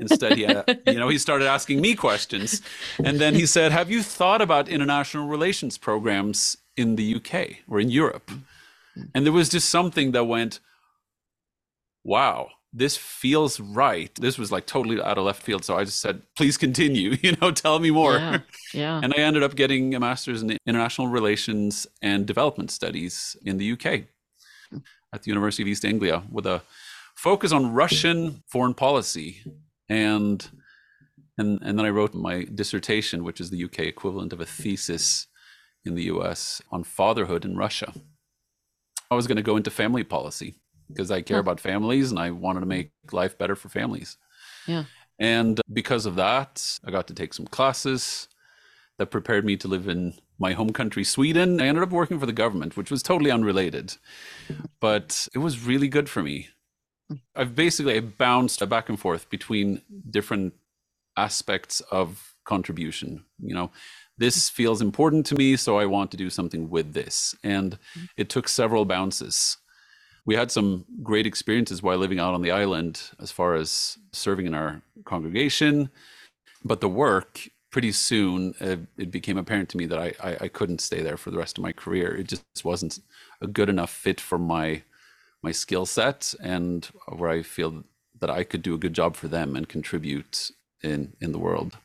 Instead, 0.00 0.36
he, 0.36 0.42
had, 0.44 0.80
you 0.86 0.98
know, 0.98 1.08
he 1.08 1.18
started 1.18 1.46
asking 1.46 1.80
me 1.80 1.94
questions, 1.94 2.62
and 3.04 3.20
then 3.20 3.34
he 3.34 3.46
said, 3.46 3.70
"Have 3.70 3.90
you 3.90 4.02
thought 4.02 4.40
about 4.40 4.68
international 4.68 5.28
relations 5.28 5.76
programs 5.78 6.56
in 6.76 6.96
the 6.96 7.16
UK 7.16 7.58
or 7.68 7.80
in 7.80 7.90
Europe?" 7.90 8.30
And 9.14 9.24
there 9.24 9.32
was 9.32 9.48
just 9.50 9.68
something 9.68 10.12
that 10.12 10.24
went, 10.24 10.60
"Wow, 12.02 12.48
this 12.72 12.96
feels 12.96 13.60
right." 13.60 14.12
This 14.14 14.38
was 14.38 14.50
like 14.50 14.66
totally 14.66 15.02
out 15.02 15.18
of 15.18 15.24
left 15.24 15.42
field. 15.42 15.64
So 15.66 15.76
I 15.76 15.84
just 15.84 16.00
said, 16.00 16.22
"Please 16.34 16.56
continue. 16.56 17.16
You 17.22 17.36
know, 17.36 17.50
tell 17.50 17.78
me 17.78 17.90
more." 17.90 18.14
Yeah, 18.14 18.38
yeah. 18.72 19.00
And 19.02 19.12
I 19.12 19.18
ended 19.18 19.42
up 19.42 19.54
getting 19.54 19.94
a 19.94 20.00
master's 20.00 20.42
in 20.42 20.56
international 20.66 21.08
relations 21.08 21.86
and 22.00 22.24
development 22.24 22.70
studies 22.70 23.36
in 23.44 23.58
the 23.58 23.72
UK 23.72 24.04
at 25.12 25.22
the 25.22 25.30
University 25.30 25.62
of 25.62 25.68
East 25.68 25.84
Anglia 25.84 26.22
with 26.30 26.46
a 26.46 26.62
focus 27.14 27.52
on 27.52 27.72
Russian 27.72 28.42
foreign 28.46 28.74
policy. 28.74 29.42
And 29.88 30.48
and 31.38 31.58
and 31.62 31.78
then 31.78 31.86
I 31.86 31.90
wrote 31.90 32.14
my 32.14 32.44
dissertation, 32.44 33.24
which 33.24 33.40
is 33.40 33.50
the 33.50 33.64
UK 33.64 33.80
equivalent 33.80 34.32
of 34.32 34.40
a 34.40 34.46
thesis 34.46 35.26
in 35.84 35.94
the 35.94 36.04
US 36.04 36.60
on 36.70 36.84
fatherhood 36.84 37.44
in 37.44 37.56
Russia. 37.56 37.92
I 39.10 39.14
was 39.14 39.26
going 39.26 39.36
to 39.36 39.42
go 39.42 39.56
into 39.56 39.70
family 39.70 40.04
policy 40.04 40.54
because 40.88 41.10
I 41.10 41.22
care 41.22 41.38
about 41.38 41.60
families 41.60 42.10
and 42.10 42.18
I 42.18 42.30
wanted 42.30 42.60
to 42.60 42.66
make 42.66 42.90
life 43.12 43.38
better 43.38 43.56
for 43.56 43.68
families. 43.68 44.16
Yeah. 44.66 44.84
And 45.18 45.60
because 45.72 46.06
of 46.06 46.16
that, 46.16 46.78
I 46.84 46.90
got 46.90 47.06
to 47.08 47.14
take 47.14 47.34
some 47.34 47.46
classes 47.46 48.28
that 48.98 49.10
prepared 49.10 49.44
me 49.44 49.56
to 49.58 49.68
live 49.68 49.88
in 49.88 50.14
my 50.40 50.54
home 50.54 50.72
country, 50.72 51.04
Sweden. 51.04 51.60
I 51.60 51.66
ended 51.66 51.84
up 51.84 51.90
working 51.90 52.18
for 52.18 52.26
the 52.26 52.32
government, 52.32 52.76
which 52.76 52.90
was 52.90 53.02
totally 53.02 53.30
unrelated, 53.30 53.96
but 54.80 55.28
it 55.34 55.38
was 55.38 55.64
really 55.64 55.88
good 55.88 56.08
for 56.08 56.22
me. 56.22 56.48
I've 57.36 57.54
basically 57.54 58.00
bounced 58.00 58.66
back 58.68 58.88
and 58.88 58.98
forth 58.98 59.28
between 59.30 59.82
different 60.08 60.54
aspects 61.16 61.80
of 61.90 62.34
contribution. 62.44 63.24
You 63.38 63.54
know, 63.54 63.70
this 64.16 64.48
feels 64.48 64.80
important 64.80 65.26
to 65.26 65.34
me, 65.34 65.56
so 65.56 65.78
I 65.78 65.86
want 65.86 66.10
to 66.12 66.16
do 66.16 66.30
something 66.30 66.70
with 66.70 66.94
this. 66.94 67.34
And 67.44 67.78
it 68.16 68.28
took 68.28 68.48
several 68.48 68.84
bounces. 68.84 69.58
We 70.24 70.36
had 70.36 70.50
some 70.50 70.84
great 71.02 71.26
experiences 71.26 71.82
while 71.82 71.98
living 71.98 72.20
out 72.20 72.34
on 72.34 72.42
the 72.42 72.50
island 72.50 73.02
as 73.20 73.30
far 73.30 73.54
as 73.54 73.98
serving 74.12 74.46
in 74.46 74.54
our 74.54 74.82
congregation, 75.04 75.90
but 76.64 76.80
the 76.80 76.88
work 76.88 77.48
pretty 77.70 77.92
soon 77.92 78.54
uh, 78.60 78.76
it 78.98 79.10
became 79.10 79.38
apparent 79.38 79.68
to 79.70 79.76
me 79.76 79.86
that 79.86 79.98
I, 79.98 80.12
I, 80.22 80.36
I 80.42 80.48
couldn't 80.48 80.80
stay 80.80 81.02
there 81.02 81.16
for 81.16 81.30
the 81.30 81.38
rest 81.38 81.58
of 81.58 81.62
my 81.62 81.72
career. 81.72 82.14
It 82.14 82.28
just 82.28 82.64
wasn't 82.64 82.98
a 83.40 83.46
good 83.46 83.68
enough 83.68 83.90
fit 83.90 84.20
for 84.20 84.38
my 84.38 84.82
my 85.42 85.52
skill 85.52 85.86
set 85.86 86.34
and 86.42 86.84
where 87.08 87.30
I 87.30 87.42
feel 87.42 87.84
that 88.20 88.30
I 88.30 88.44
could 88.44 88.62
do 88.62 88.74
a 88.74 88.78
good 88.78 88.92
job 88.94 89.16
for 89.16 89.28
them 89.28 89.56
and 89.56 89.68
contribute 89.68 90.50
in 90.82 91.14
in 91.20 91.32
the 91.32 91.38
world. 91.38 91.78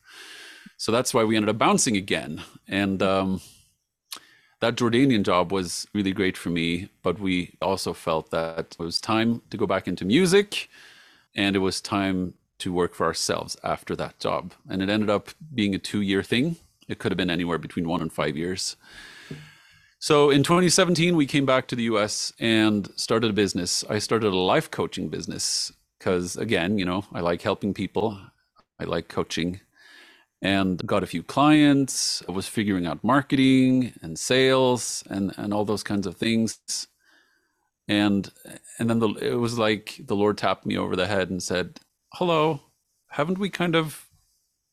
So 0.76 0.92
that's 0.92 1.14
why 1.14 1.24
we 1.24 1.36
ended 1.36 1.48
up 1.48 1.58
bouncing 1.58 1.96
again. 1.96 2.42
And 2.68 3.02
um, 3.02 3.40
that 4.60 4.76
Jordanian 4.76 5.22
job 5.22 5.52
was 5.52 5.86
really 5.94 6.12
great 6.12 6.36
for 6.36 6.50
me, 6.50 6.88
but 7.02 7.18
we 7.18 7.56
also 7.62 7.92
felt 7.92 8.30
that 8.30 8.76
it 8.78 8.78
was 8.78 9.00
time 9.00 9.42
to 9.50 9.56
go 9.56 9.66
back 9.66 9.88
into 9.88 10.04
music 10.04 10.68
and 11.34 11.56
it 11.56 11.60
was 11.60 11.80
time 11.80 12.34
to 12.58 12.72
work 12.72 12.94
for 12.94 13.06
ourselves 13.06 13.56
after 13.62 13.94
that 13.96 14.18
job. 14.18 14.52
And 14.68 14.82
it 14.82 14.88
ended 14.88 15.10
up 15.10 15.30
being 15.54 15.74
a 15.74 15.78
two 15.78 16.00
year 16.00 16.22
thing. 16.22 16.56
It 16.88 16.98
could 16.98 17.12
have 17.12 17.16
been 17.16 17.30
anywhere 17.30 17.58
between 17.58 17.88
one 17.88 18.00
and 18.00 18.12
five 18.12 18.36
years. 18.36 18.76
So 19.98 20.30
in 20.30 20.42
2017, 20.42 21.16
we 21.16 21.26
came 21.26 21.46
back 21.46 21.66
to 21.68 21.76
the 21.76 21.84
US 21.84 22.32
and 22.38 22.88
started 22.96 23.30
a 23.30 23.34
business. 23.34 23.84
I 23.88 23.98
started 23.98 24.32
a 24.32 24.36
life 24.36 24.70
coaching 24.70 25.08
business 25.08 25.72
because, 25.98 26.36
again, 26.36 26.78
you 26.78 26.84
know, 26.84 27.04
I 27.12 27.20
like 27.20 27.42
helping 27.42 27.74
people, 27.74 28.18
I 28.78 28.84
like 28.84 29.08
coaching 29.08 29.60
and 30.42 30.86
got 30.86 31.02
a 31.02 31.06
few 31.06 31.22
clients. 31.22 32.22
I 32.28 32.32
was 32.32 32.46
figuring 32.46 32.86
out 32.86 33.02
marketing 33.02 33.94
and 34.02 34.18
sales 34.18 35.02
and, 35.08 35.32
and 35.36 35.52
all 35.52 35.64
those 35.64 35.82
kinds 35.82 36.06
of 36.06 36.16
things. 36.16 36.86
And 37.88 38.30
and 38.78 38.90
then 38.90 38.98
the, 38.98 39.08
it 39.14 39.36
was 39.36 39.58
like 39.58 40.00
the 40.04 40.16
Lord 40.16 40.36
tapped 40.38 40.66
me 40.66 40.76
over 40.76 40.96
the 40.96 41.06
head 41.06 41.30
and 41.30 41.42
said, 41.42 41.80
hello, 42.18 42.62
haven't 43.08 43.38
we 43.38 43.50
kind 43.50 43.76
of 43.76 44.06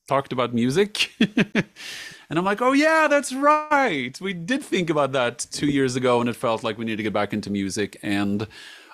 talked 0.08 0.32
about 0.32 0.54
music? 0.54 1.12
and 1.20 2.40
I'm 2.40 2.46
like, 2.46 2.62
oh, 2.62 2.72
yeah, 2.72 3.10
that's 3.10 3.34
right. 3.34 4.18
We 4.22 4.32
did 4.32 4.64
think 4.64 4.90
about 4.90 5.12
that 5.12 5.40
two 5.52 5.68
years 5.68 5.98
ago, 5.98 6.22
and 6.22 6.30
it 6.30 6.38
felt 6.38 6.64
like 6.64 6.78
we 6.78 6.86
need 6.86 6.96
to 6.96 7.04
get 7.04 7.12
back 7.12 7.34
into 7.34 7.50
music. 7.50 8.00
And 8.02 8.48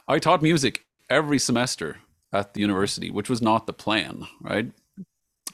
I 0.07 0.17
taught 0.17 0.41
music 0.41 0.83
every 1.11 1.37
semester 1.37 1.97
at 2.33 2.55
the 2.55 2.61
university, 2.61 3.11
which 3.11 3.29
was 3.29 3.39
not 3.39 3.67
the 3.67 3.73
plan, 3.73 4.25
right? 4.41 4.71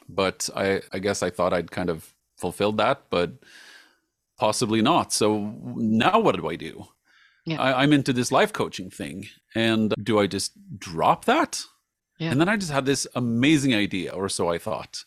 But 0.07 0.49
I, 0.55 0.81
I 0.93 0.99
guess 0.99 1.21
I 1.21 1.29
thought 1.29 1.51
I'd 1.51 1.71
kind 1.71 1.89
of 1.89 2.13
fulfilled 2.37 2.77
that, 2.77 3.03
but 3.09 3.33
possibly 4.37 4.81
not. 4.81 5.11
So 5.11 5.53
now 5.75 6.19
what 6.19 6.37
do 6.37 6.47
I 6.47 6.55
do? 6.55 6.87
Yeah. 7.45 7.61
I, 7.61 7.83
I'm 7.83 7.91
into 7.91 8.13
this 8.13 8.31
life 8.31 8.53
coaching 8.53 8.89
thing. 8.89 9.27
And 9.53 9.93
do 10.01 10.17
I 10.17 10.27
just 10.27 10.53
drop 10.79 11.25
that? 11.25 11.65
Yeah. 12.17 12.31
And 12.31 12.39
then 12.39 12.49
I 12.49 12.57
just 12.57 12.71
had 12.71 12.85
this 12.85 13.07
amazing 13.15 13.73
idea, 13.75 14.11
or 14.11 14.29
so 14.29 14.49
I 14.49 14.57
thought. 14.57 15.03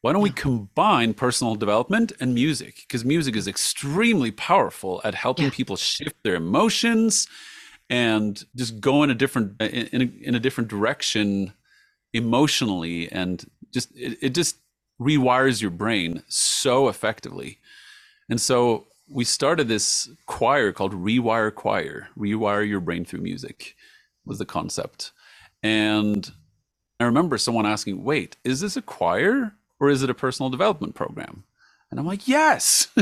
Why 0.00 0.12
don't 0.12 0.22
we 0.22 0.30
combine 0.30 1.14
personal 1.14 1.54
development 1.54 2.12
and 2.20 2.34
music? 2.34 2.84
Because 2.86 3.04
music 3.04 3.36
is 3.36 3.46
extremely 3.46 4.32
powerful 4.32 5.00
at 5.04 5.14
helping 5.14 5.44
yeah. 5.46 5.50
people 5.52 5.76
shift 5.76 6.16
their 6.24 6.34
emotions 6.34 7.28
and 7.88 8.44
just 8.56 8.80
go 8.80 9.02
in 9.02 9.10
a 9.10 9.14
different 9.14 9.60
uh, 9.60 9.64
in 9.66 10.02
a, 10.02 10.28
in 10.28 10.34
a 10.34 10.40
different 10.40 10.68
direction 10.68 11.52
emotionally, 12.12 13.10
and 13.12 13.44
just 13.72 13.96
it, 13.96 14.18
it 14.20 14.34
just 14.34 14.56
rewires 15.00 15.60
your 15.60 15.70
brain 15.70 16.22
so 16.28 16.88
effectively. 16.88 17.58
And 18.28 18.40
so 18.40 18.86
we 19.08 19.24
started 19.24 19.68
this 19.68 20.08
choir 20.26 20.72
called 20.72 20.94
Rewire 20.94 21.54
Choir. 21.54 22.08
Rewire 22.16 22.66
your 22.66 22.80
brain 22.80 23.04
through 23.04 23.20
music 23.20 23.76
was 24.24 24.38
the 24.38 24.46
concept. 24.46 25.12
And 25.62 26.32
I 27.02 27.06
remember 27.06 27.38
someone 27.38 27.66
asking, 27.66 28.04
wait, 28.04 28.36
is 28.44 28.60
this 28.60 28.76
a 28.76 28.82
choir 28.82 29.54
or 29.80 29.90
is 29.90 30.02
it 30.02 30.10
a 30.10 30.14
personal 30.14 30.50
development 30.50 30.94
program? 30.94 31.44
And 31.90 32.00
I'm 32.00 32.06
like, 32.06 32.26
yes. 32.26 32.88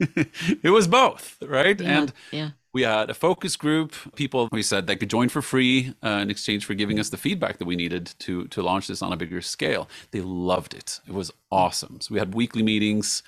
it 0.00 0.70
was 0.70 0.88
both, 0.88 1.36
right? 1.42 1.80
Yeah, 1.80 1.98
and 1.98 2.12
yeah. 2.32 2.50
we 2.72 2.82
had 2.82 3.10
a 3.10 3.14
focus 3.14 3.56
group, 3.56 3.94
people 4.16 4.48
we 4.50 4.62
said 4.62 4.86
they 4.86 4.96
could 4.96 5.10
join 5.10 5.28
for 5.28 5.42
free 5.42 5.94
uh, 6.02 6.20
in 6.22 6.30
exchange 6.30 6.64
for 6.64 6.74
giving 6.74 6.98
us 6.98 7.10
the 7.10 7.16
feedback 7.16 7.58
that 7.58 7.66
we 7.66 7.76
needed 7.76 8.12
to 8.20 8.48
to 8.48 8.62
launch 8.62 8.88
this 8.88 9.02
on 9.02 9.12
a 9.12 9.16
bigger 9.16 9.40
scale. 9.40 9.88
They 10.10 10.20
loved 10.20 10.74
it. 10.74 11.00
It 11.06 11.14
was 11.14 11.30
awesome. 11.50 12.00
So 12.00 12.14
we 12.14 12.18
had 12.18 12.34
weekly 12.34 12.62
meetings 12.62 13.22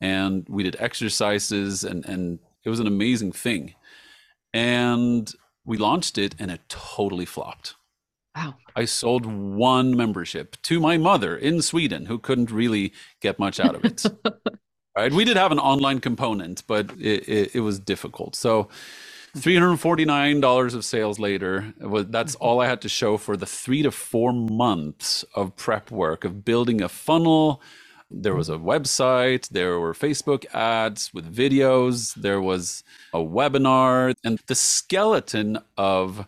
and 0.00 0.46
we 0.48 0.62
did 0.62 0.76
exercises 0.78 1.84
and 1.84 2.04
and 2.04 2.38
it 2.64 2.68
was 2.68 2.80
an 2.80 2.86
amazing 2.86 3.32
thing. 3.32 3.74
And 4.52 5.32
we 5.64 5.78
launched 5.78 6.18
it 6.18 6.34
and 6.38 6.50
it 6.50 6.60
totally 6.68 7.24
flopped. 7.24 7.76
Wow. 8.40 8.54
I 8.74 8.86
sold 8.86 9.26
one 9.26 9.94
membership 9.96 10.56
to 10.62 10.80
my 10.80 10.96
mother 10.96 11.36
in 11.36 11.60
Sweden 11.60 12.06
who 12.06 12.18
couldn't 12.18 12.50
really 12.50 12.92
get 13.20 13.38
much 13.38 13.60
out 13.60 13.74
of 13.74 13.84
it. 13.84 14.04
right. 14.96 15.12
We 15.12 15.24
did 15.24 15.36
have 15.36 15.52
an 15.52 15.58
online 15.58 16.00
component, 16.00 16.66
but 16.66 16.90
it, 16.98 17.28
it, 17.28 17.56
it 17.56 17.60
was 17.60 17.78
difficult. 17.78 18.34
So 18.34 18.68
$349 19.36 20.74
of 20.74 20.84
sales 20.84 21.18
later, 21.18 21.74
was, 21.78 22.06
that's 22.06 22.34
mm-hmm. 22.34 22.44
all 22.44 22.60
I 22.60 22.66
had 22.66 22.80
to 22.82 22.88
show 22.88 23.18
for 23.18 23.36
the 23.36 23.46
three 23.46 23.82
to 23.82 23.90
four 23.90 24.32
months 24.32 25.24
of 25.34 25.54
prep 25.56 25.90
work 25.90 26.24
of 26.24 26.44
building 26.44 26.80
a 26.80 26.88
funnel. 26.88 27.60
There 28.10 28.34
was 28.34 28.48
a 28.48 28.56
website, 28.56 29.48
there 29.50 29.78
were 29.78 29.92
Facebook 29.92 30.44
ads 30.52 31.12
with 31.14 31.32
videos, 31.32 32.14
there 32.14 32.40
was 32.40 32.82
a 33.12 33.18
webinar, 33.18 34.14
and 34.24 34.40
the 34.46 34.56
skeleton 34.56 35.58
of 35.76 36.26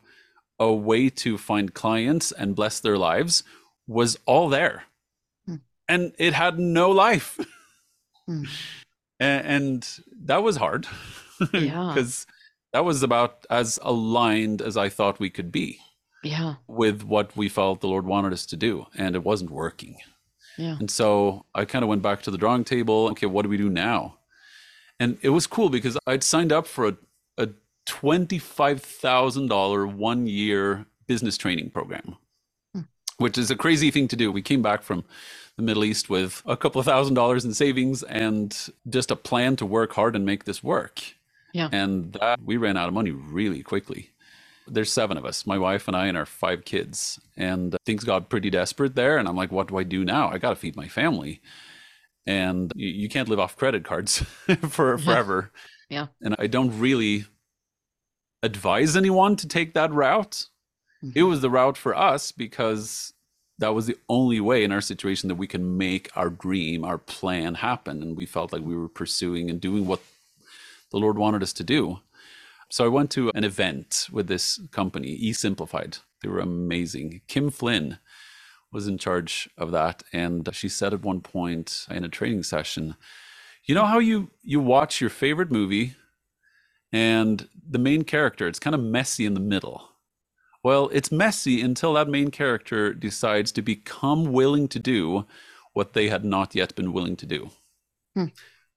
a 0.62 0.72
way 0.72 1.10
to 1.10 1.36
find 1.36 1.74
clients 1.74 2.30
and 2.32 2.54
bless 2.54 2.78
their 2.80 2.96
lives 2.96 3.42
was 3.86 4.16
all 4.26 4.48
there. 4.48 4.84
Hmm. 5.46 5.56
And 5.88 6.12
it 6.18 6.34
had 6.34 6.58
no 6.58 6.90
life. 6.90 7.38
Hmm. 8.26 8.44
and, 9.20 9.46
and, 9.46 9.88
that 10.24 10.42
was 10.42 10.56
hard. 10.56 10.86
Yeah. 11.52 11.90
Because 11.92 12.24
that 12.72 12.84
was 12.84 13.02
about 13.02 13.46
as 13.50 13.76
aligned 13.82 14.62
as 14.62 14.76
I 14.76 14.88
thought 14.88 15.18
we 15.18 15.28
could 15.28 15.50
be. 15.50 15.80
Yeah. 16.22 16.54
With 16.68 17.02
what 17.02 17.36
we 17.36 17.48
felt 17.48 17.80
the 17.80 17.88
Lord 17.88 18.06
wanted 18.06 18.32
us 18.32 18.46
to 18.46 18.56
do. 18.56 18.86
And 18.94 19.16
it 19.16 19.24
wasn't 19.24 19.50
working. 19.50 19.96
Yeah. 20.56 20.76
And 20.78 20.88
so 20.88 21.44
I 21.52 21.64
kind 21.64 21.82
of 21.82 21.88
went 21.88 22.02
back 22.02 22.22
to 22.22 22.30
the 22.30 22.38
drawing 22.38 22.62
table. 22.62 23.08
Okay, 23.08 23.26
what 23.26 23.42
do 23.42 23.48
we 23.48 23.56
do 23.56 23.68
now? 23.68 24.18
And 25.00 25.18
it 25.20 25.30
was 25.30 25.48
cool 25.48 25.68
because 25.68 25.98
I'd 26.06 26.22
signed 26.22 26.52
up 26.52 26.68
for 26.68 26.86
a 26.86 26.96
$25,000 27.86 29.94
one 29.94 30.26
year 30.26 30.86
business 31.06 31.36
training 31.36 31.70
program, 31.70 32.16
hmm. 32.74 32.82
which 33.18 33.38
is 33.38 33.50
a 33.50 33.56
crazy 33.56 33.90
thing 33.90 34.08
to 34.08 34.16
do. 34.16 34.30
We 34.30 34.42
came 34.42 34.62
back 34.62 34.82
from 34.82 35.04
the 35.56 35.62
Middle 35.62 35.84
East 35.84 36.08
with 36.08 36.42
a 36.46 36.56
couple 36.56 36.78
of 36.78 36.86
thousand 36.86 37.14
dollars 37.14 37.44
in 37.44 37.54
savings 37.54 38.02
and 38.02 38.56
just 38.88 39.10
a 39.10 39.16
plan 39.16 39.56
to 39.56 39.66
work 39.66 39.92
hard 39.92 40.16
and 40.16 40.24
make 40.24 40.44
this 40.44 40.62
work. 40.62 41.02
Yeah. 41.52 41.68
And 41.70 42.14
that, 42.14 42.40
we 42.42 42.56
ran 42.56 42.76
out 42.76 42.88
of 42.88 42.94
money 42.94 43.10
really 43.10 43.62
quickly. 43.62 44.10
There's 44.66 44.92
seven 44.92 45.18
of 45.18 45.24
us, 45.24 45.44
my 45.44 45.58
wife 45.58 45.88
and 45.88 45.96
I, 45.96 46.06
and 46.06 46.16
our 46.16 46.24
five 46.24 46.64
kids. 46.64 47.20
And 47.36 47.76
things 47.84 48.04
got 48.04 48.30
pretty 48.30 48.48
desperate 48.48 48.94
there. 48.94 49.18
And 49.18 49.28
I'm 49.28 49.36
like, 49.36 49.52
what 49.52 49.68
do 49.68 49.76
I 49.76 49.82
do 49.82 50.04
now? 50.04 50.30
I 50.30 50.38
got 50.38 50.50
to 50.50 50.56
feed 50.56 50.76
my 50.76 50.88
family. 50.88 51.42
And 52.26 52.72
you, 52.76 52.88
you, 52.88 53.08
can't 53.08 53.28
live 53.28 53.40
off 53.40 53.56
credit 53.56 53.84
cards 53.84 54.18
for 54.68 54.96
forever. 54.96 55.50
Yeah. 55.90 56.06
And 56.22 56.36
I 56.38 56.46
don't 56.46 56.78
really 56.78 57.26
advise 58.42 58.96
anyone 58.96 59.36
to 59.36 59.48
take 59.48 59.74
that 59.74 59.92
route. 59.92 60.46
Mm-hmm. 61.02 61.18
It 61.18 61.22
was 61.22 61.40
the 61.40 61.50
route 61.50 61.76
for 61.76 61.96
us 61.96 62.32
because 62.32 63.12
that 63.58 63.74
was 63.74 63.86
the 63.86 63.96
only 64.08 64.40
way 64.40 64.64
in 64.64 64.72
our 64.72 64.80
situation 64.80 65.28
that 65.28 65.36
we 65.36 65.46
can 65.46 65.76
make 65.76 66.10
our 66.16 66.30
dream, 66.30 66.84
our 66.84 66.98
plan 66.98 67.54
happen. 67.54 68.02
And 68.02 68.16
we 68.16 68.26
felt 68.26 68.52
like 68.52 68.62
we 68.62 68.76
were 68.76 68.88
pursuing 68.88 69.50
and 69.50 69.60
doing 69.60 69.86
what 69.86 70.00
the 70.90 70.98
Lord 70.98 71.18
wanted 71.18 71.42
us 71.42 71.52
to 71.54 71.64
do. 71.64 72.00
So 72.70 72.84
I 72.84 72.88
went 72.88 73.10
to 73.12 73.30
an 73.34 73.44
event 73.44 74.08
with 74.10 74.28
this 74.28 74.58
company, 74.70 75.08
E 75.08 75.32
Simplified. 75.32 75.98
They 76.22 76.28
were 76.28 76.40
amazing. 76.40 77.20
Kim 77.28 77.50
Flynn 77.50 77.98
was 78.72 78.88
in 78.88 78.96
charge 78.96 79.48
of 79.58 79.70
that. 79.72 80.02
And 80.12 80.48
she 80.52 80.68
said 80.68 80.94
at 80.94 81.02
one 81.02 81.20
point 81.20 81.86
in 81.90 82.04
a 82.04 82.08
training 82.08 82.44
session, 82.44 82.96
you 83.64 83.74
know 83.74 83.84
how 83.84 83.98
you 83.98 84.30
you 84.42 84.58
watch 84.58 85.00
your 85.00 85.10
favorite 85.10 85.52
movie 85.52 85.94
and 86.92 87.48
the 87.68 87.78
main 87.78 88.02
character 88.04 88.46
it's 88.46 88.58
kind 88.58 88.74
of 88.74 88.82
messy 88.82 89.24
in 89.24 89.34
the 89.34 89.40
middle 89.40 89.88
well 90.62 90.88
it's 90.92 91.12
messy 91.12 91.60
until 91.60 91.94
that 91.94 92.08
main 92.08 92.30
character 92.30 92.92
decides 92.92 93.52
to 93.52 93.62
become 93.62 94.32
willing 94.32 94.68
to 94.68 94.78
do 94.78 95.26
what 95.72 95.92
they 95.92 96.08
had 96.08 96.24
not 96.24 96.54
yet 96.54 96.74
been 96.74 96.92
willing 96.92 97.16
to 97.16 97.26
do 97.26 97.50
hmm. 98.14 98.26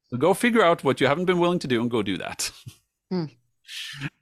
so 0.10 0.17
go 0.17 0.34
figure 0.34 0.63
out 0.63 0.84
what 0.84 1.01
you 1.01 1.07
haven't 1.07 1.25
been 1.25 1.39
willing 1.39 1.60
to 1.60 1.67
do 1.67 1.81
and 1.81 1.91
go 1.91 2.01
do 2.01 2.17
that 2.17 2.51
hmm. 3.10 3.25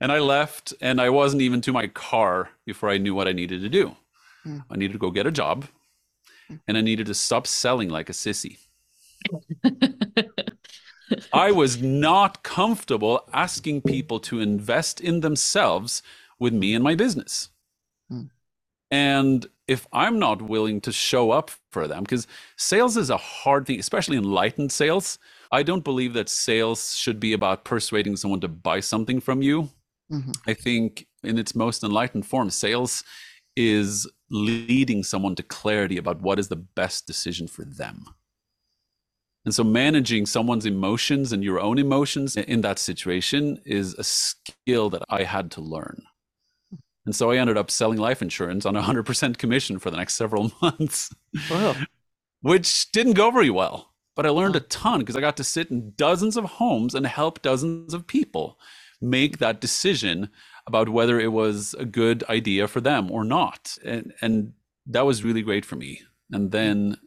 and 0.02 0.12
i 0.12 0.20
left 0.20 0.74
and 0.82 1.00
i 1.00 1.10
wasn't 1.10 1.42
even 1.42 1.62
to 1.62 1.72
my 1.72 1.88
car 1.88 2.50
before 2.66 2.90
i 2.90 2.98
knew 2.98 3.14
what 3.14 3.28
i 3.28 3.32
needed 3.32 3.62
to 3.62 3.70
do 3.70 3.96
hmm. 4.44 4.60
i 4.70 4.76
needed 4.76 4.94
to 4.94 5.00
go 5.00 5.12
get 5.12 5.28
a 5.28 5.32
job 5.32 5.66
and 6.68 6.78
I 6.78 6.82
needed 6.82 7.08
to 7.08 7.14
stop 7.14 7.48
selling 7.48 7.90
like 7.90 8.10
a 8.10 8.14
sissy. 8.14 8.58
I 11.34 11.52
was 11.52 11.82
not 11.82 12.44
comfortable 12.44 13.28
asking 13.34 13.82
people 13.82 14.20
to 14.22 14.40
invest 14.40 15.02
in 15.02 15.20
themselves 15.22 16.02
with 16.40 16.54
me 16.54 16.74
and 16.74 16.84
my 16.84 16.96
business. 16.96 17.50
Hmm. 18.10 18.24
And 18.92 19.46
if 19.68 19.88
I'm 19.92 20.20
not 20.20 20.42
willing 20.42 20.82
to 20.82 20.92
show 20.92 21.32
up 21.32 21.52
for 21.72 21.88
them, 21.88 22.04
because 22.04 22.28
sales 22.58 22.98
is 22.98 23.10
a 23.10 23.18
hard 23.18 23.66
thing, 23.66 23.80
especially 23.80 24.18
enlightened 24.18 24.72
sales. 24.72 25.20
I 25.52 25.64
don't 25.64 25.84
believe 25.84 26.14
that 26.14 26.30
sales 26.30 26.96
should 26.96 27.20
be 27.20 27.34
about 27.34 27.64
persuading 27.64 28.18
someone 28.18 28.42
to 28.42 28.48
buy 28.48 28.80
something 28.80 29.20
from 29.20 29.42
you. 29.42 29.70
Mm-hmm. 30.12 30.32
I 30.48 30.54
think 30.54 31.08
in 31.24 31.38
its 31.38 31.56
most 31.56 31.84
enlightened 31.84 32.26
form, 32.26 32.50
sales 32.50 33.04
is 33.56 34.10
leading 34.30 35.04
someone 35.04 35.36
to 35.36 35.44
clarity 35.44 35.98
about 35.98 36.22
what 36.22 36.40
is 36.40 36.48
the 36.50 36.56
best 36.56 37.08
decision 37.08 37.48
for 37.48 37.64
them. 37.64 38.06
And 39.46 39.54
so 39.54 39.64
managing 39.64 40.26
someone's 40.26 40.66
emotions 40.66 41.34
and 41.34 41.44
your 41.44 41.60
own 41.60 41.78
emotions 41.78 42.38
in 42.38 42.62
that 42.62 42.80
situation 42.80 43.60
is 43.66 43.94
a 43.96 44.04
skill 44.04 44.90
that 44.90 45.04
I 45.10 45.24
had 45.24 45.52
to 45.52 45.62
learn. 45.62 46.04
And 47.06 47.14
so 47.16 47.32
I 47.32 47.38
ended 47.38 47.58
up 47.58 47.70
selling 47.70 48.00
life 48.00 48.22
insurance 48.22 48.66
on 48.66 48.76
100% 48.76 49.38
commission 49.38 49.80
for 49.80 49.92
the 49.92 49.98
next 49.98 50.14
several 50.14 50.52
months, 50.62 51.14
wow. 51.52 51.76
which 52.42 52.92
didn't 52.92 53.14
go 53.14 53.32
very 53.32 53.50
well. 53.50 53.90
But 54.16 54.26
I 54.26 54.30
learned 54.30 54.56
a 54.56 54.62
ton 54.62 55.00
because 55.00 55.18
I 55.18 55.22
got 55.22 55.38
to 55.38 55.44
sit 55.44 55.72
in 55.72 55.94
dozens 55.98 56.38
of 56.38 56.46
homes 56.46 56.94
and 56.94 57.06
help 57.06 57.42
dozens 57.42 57.94
of 57.94 58.08
people 58.08 58.60
make 59.02 59.40
that 59.40 59.60
decision 59.60 60.30
about 60.66 60.88
whether 60.88 61.20
it 61.20 61.34
was 61.34 61.76
a 61.78 61.84
good 61.84 62.24
idea 62.30 62.68
for 62.68 62.80
them 62.80 63.12
or 63.12 63.26
not. 63.26 63.78
And, 63.84 64.14
and 64.22 64.54
that 64.86 65.06
was 65.06 65.24
really 65.24 65.42
great 65.42 65.66
for 65.66 65.76
me. 65.76 66.02
And 66.32 66.52
then 66.52 66.98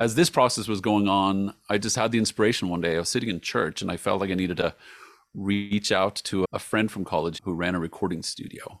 as 0.00 0.14
this 0.14 0.30
process 0.30 0.68
was 0.68 0.80
going 0.80 1.08
on, 1.08 1.54
I 1.68 1.78
just 1.78 1.96
had 1.96 2.12
the 2.12 2.18
inspiration 2.18 2.68
one 2.68 2.80
day. 2.80 2.96
I 2.96 3.00
was 3.00 3.08
sitting 3.08 3.28
in 3.28 3.40
church 3.40 3.82
and 3.82 3.90
I 3.90 3.96
felt 3.96 4.20
like 4.20 4.30
I 4.30 4.34
needed 4.34 4.58
to 4.58 4.74
reach 5.34 5.92
out 5.92 6.16
to 6.16 6.44
a 6.52 6.58
friend 6.58 6.90
from 6.90 7.04
college 7.04 7.40
who 7.44 7.54
ran 7.54 7.74
a 7.74 7.80
recording 7.80 8.22
studio. 8.22 8.80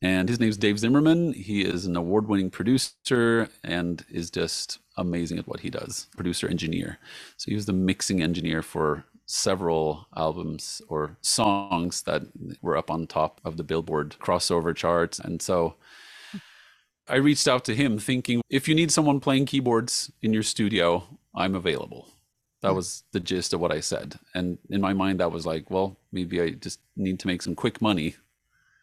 And 0.00 0.28
his 0.28 0.38
name's 0.38 0.56
Dave 0.56 0.78
Zimmerman. 0.78 1.32
He 1.32 1.62
is 1.62 1.86
an 1.86 1.96
award 1.96 2.28
winning 2.28 2.50
producer 2.50 3.48
and 3.64 4.04
is 4.10 4.30
just 4.30 4.78
amazing 4.96 5.38
at 5.38 5.48
what 5.48 5.60
he 5.60 5.70
does 5.70 6.06
producer 6.16 6.46
engineer. 6.48 6.98
So 7.36 7.50
he 7.50 7.54
was 7.54 7.66
the 7.66 7.72
mixing 7.72 8.22
engineer 8.22 8.62
for 8.62 9.04
several 9.26 10.06
albums 10.16 10.80
or 10.88 11.16
songs 11.20 12.02
that 12.02 12.22
were 12.62 12.76
up 12.76 12.90
on 12.90 13.06
top 13.06 13.40
of 13.44 13.56
the 13.56 13.64
Billboard 13.64 14.16
crossover 14.20 14.74
charts. 14.74 15.18
And 15.18 15.42
so 15.42 15.74
I 17.08 17.16
reached 17.16 17.48
out 17.48 17.64
to 17.66 17.74
him 17.74 17.98
thinking 17.98 18.42
if 18.50 18.68
you 18.68 18.74
need 18.74 18.90
someone 18.90 19.20
playing 19.20 19.46
keyboards 19.46 20.10
in 20.22 20.32
your 20.32 20.42
studio, 20.42 21.04
I'm 21.34 21.54
available. 21.54 22.08
That 22.60 22.74
was 22.74 23.04
the 23.12 23.20
gist 23.20 23.52
of 23.52 23.60
what 23.60 23.70
I 23.70 23.80
said. 23.80 24.18
And 24.34 24.58
in 24.68 24.80
my 24.80 24.92
mind, 24.92 25.20
that 25.20 25.30
was 25.30 25.46
like, 25.46 25.70
well, 25.70 25.96
maybe 26.10 26.40
I 26.40 26.50
just 26.50 26.80
need 26.96 27.20
to 27.20 27.28
make 27.28 27.40
some 27.40 27.54
quick 27.54 27.80
money 27.80 28.16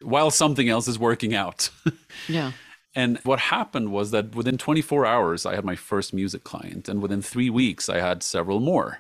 while 0.02 0.32
something 0.32 0.70
else 0.70 0.88
is 0.88 0.98
working 0.98 1.36
out. 1.36 1.70
yeah. 2.30 2.54
And 2.96 3.20
what 3.20 3.40
happened 3.40 3.92
was 3.92 4.12
that 4.12 4.34
within 4.34 4.58
24 4.58 5.06
hours, 5.06 5.46
I 5.46 5.56
had 5.56 5.66
my 5.66 5.76
first 5.76 6.14
music 6.14 6.46
client. 6.46 6.88
And 6.88 7.02
within 7.02 7.22
three 7.22 7.50
weeks, 7.50 7.90
I 7.90 8.00
had 8.00 8.24
several 8.24 8.62
more. 8.62 9.00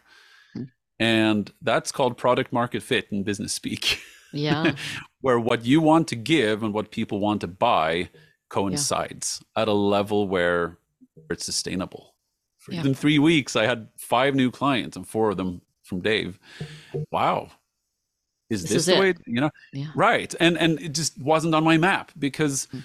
Mm. 0.57 0.69
And 0.99 1.53
that's 1.61 1.93
called 1.93 2.17
product 2.17 2.51
market 2.51 2.83
fit 2.83 3.07
in 3.11 3.23
business 3.23 3.53
speak. 3.53 4.01
Yeah. 4.33 4.73
Where 5.21 5.39
what 5.39 5.63
you 5.63 5.79
want 5.79 6.09
to 6.09 6.17
give 6.17 6.61
and 6.61 6.73
what 6.73 6.91
people 6.91 7.19
want 7.19 7.39
to 7.41 7.47
buy 7.47 8.09
coincides 8.55 9.41
yeah. 9.41 9.63
at 9.63 9.67
a 9.67 9.73
level 9.73 10.27
where 10.29 10.77
it's 11.29 11.43
sustainable. 11.43 12.15
Yeah. 12.69 12.83
In 12.83 12.95
three 12.95 13.19
weeks, 13.19 13.55
I 13.55 13.65
had 13.65 13.89
five 13.97 14.33
new 14.33 14.49
clients 14.49 14.95
and 14.95 15.07
four 15.07 15.29
of 15.29 15.37
them 15.37 15.61
from 15.83 16.01
Dave. 16.01 16.39
Wow. 17.11 17.49
Is 18.49 18.61
this, 18.61 18.71
this 18.71 18.79
is 18.79 18.85
the 18.85 18.95
it. 18.95 18.99
way, 18.99 19.13
you 19.27 19.41
know? 19.41 19.51
Yeah. 19.73 19.87
Right. 19.95 20.33
And 20.39 20.57
and 20.57 20.79
it 20.79 20.93
just 20.93 21.19
wasn't 21.19 21.53
on 21.53 21.63
my 21.63 21.77
map 21.77 22.11
because 22.17 22.67
mm. 22.73 22.81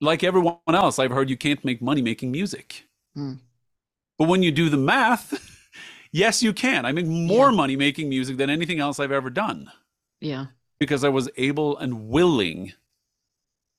like 0.00 0.22
everyone 0.24 0.56
else, 0.68 0.98
I've 0.98 1.10
heard 1.10 1.28
you 1.28 1.36
can't 1.36 1.62
make 1.64 1.82
money 1.82 2.02
making 2.02 2.30
music. 2.30 2.86
Mm. 3.16 3.40
But 4.16 4.28
when 4.28 4.42
you 4.42 4.52
do 4.52 4.70
the 4.70 4.78
math, 4.78 5.28
yes, 6.12 6.42
you 6.42 6.52
can. 6.52 6.86
I 6.86 6.92
make 6.92 7.06
more 7.06 7.50
yeah. 7.50 7.56
money 7.56 7.76
making 7.76 8.08
music 8.08 8.36
than 8.36 8.48
anything 8.48 8.80
else 8.80 9.00
I've 9.00 9.12
ever 9.12 9.28
done. 9.30 9.70
Yeah. 10.20 10.46
Because 10.78 11.04
I 11.04 11.08
was 11.10 11.28
able 11.36 11.76
and 11.76 12.08
willing 12.08 12.72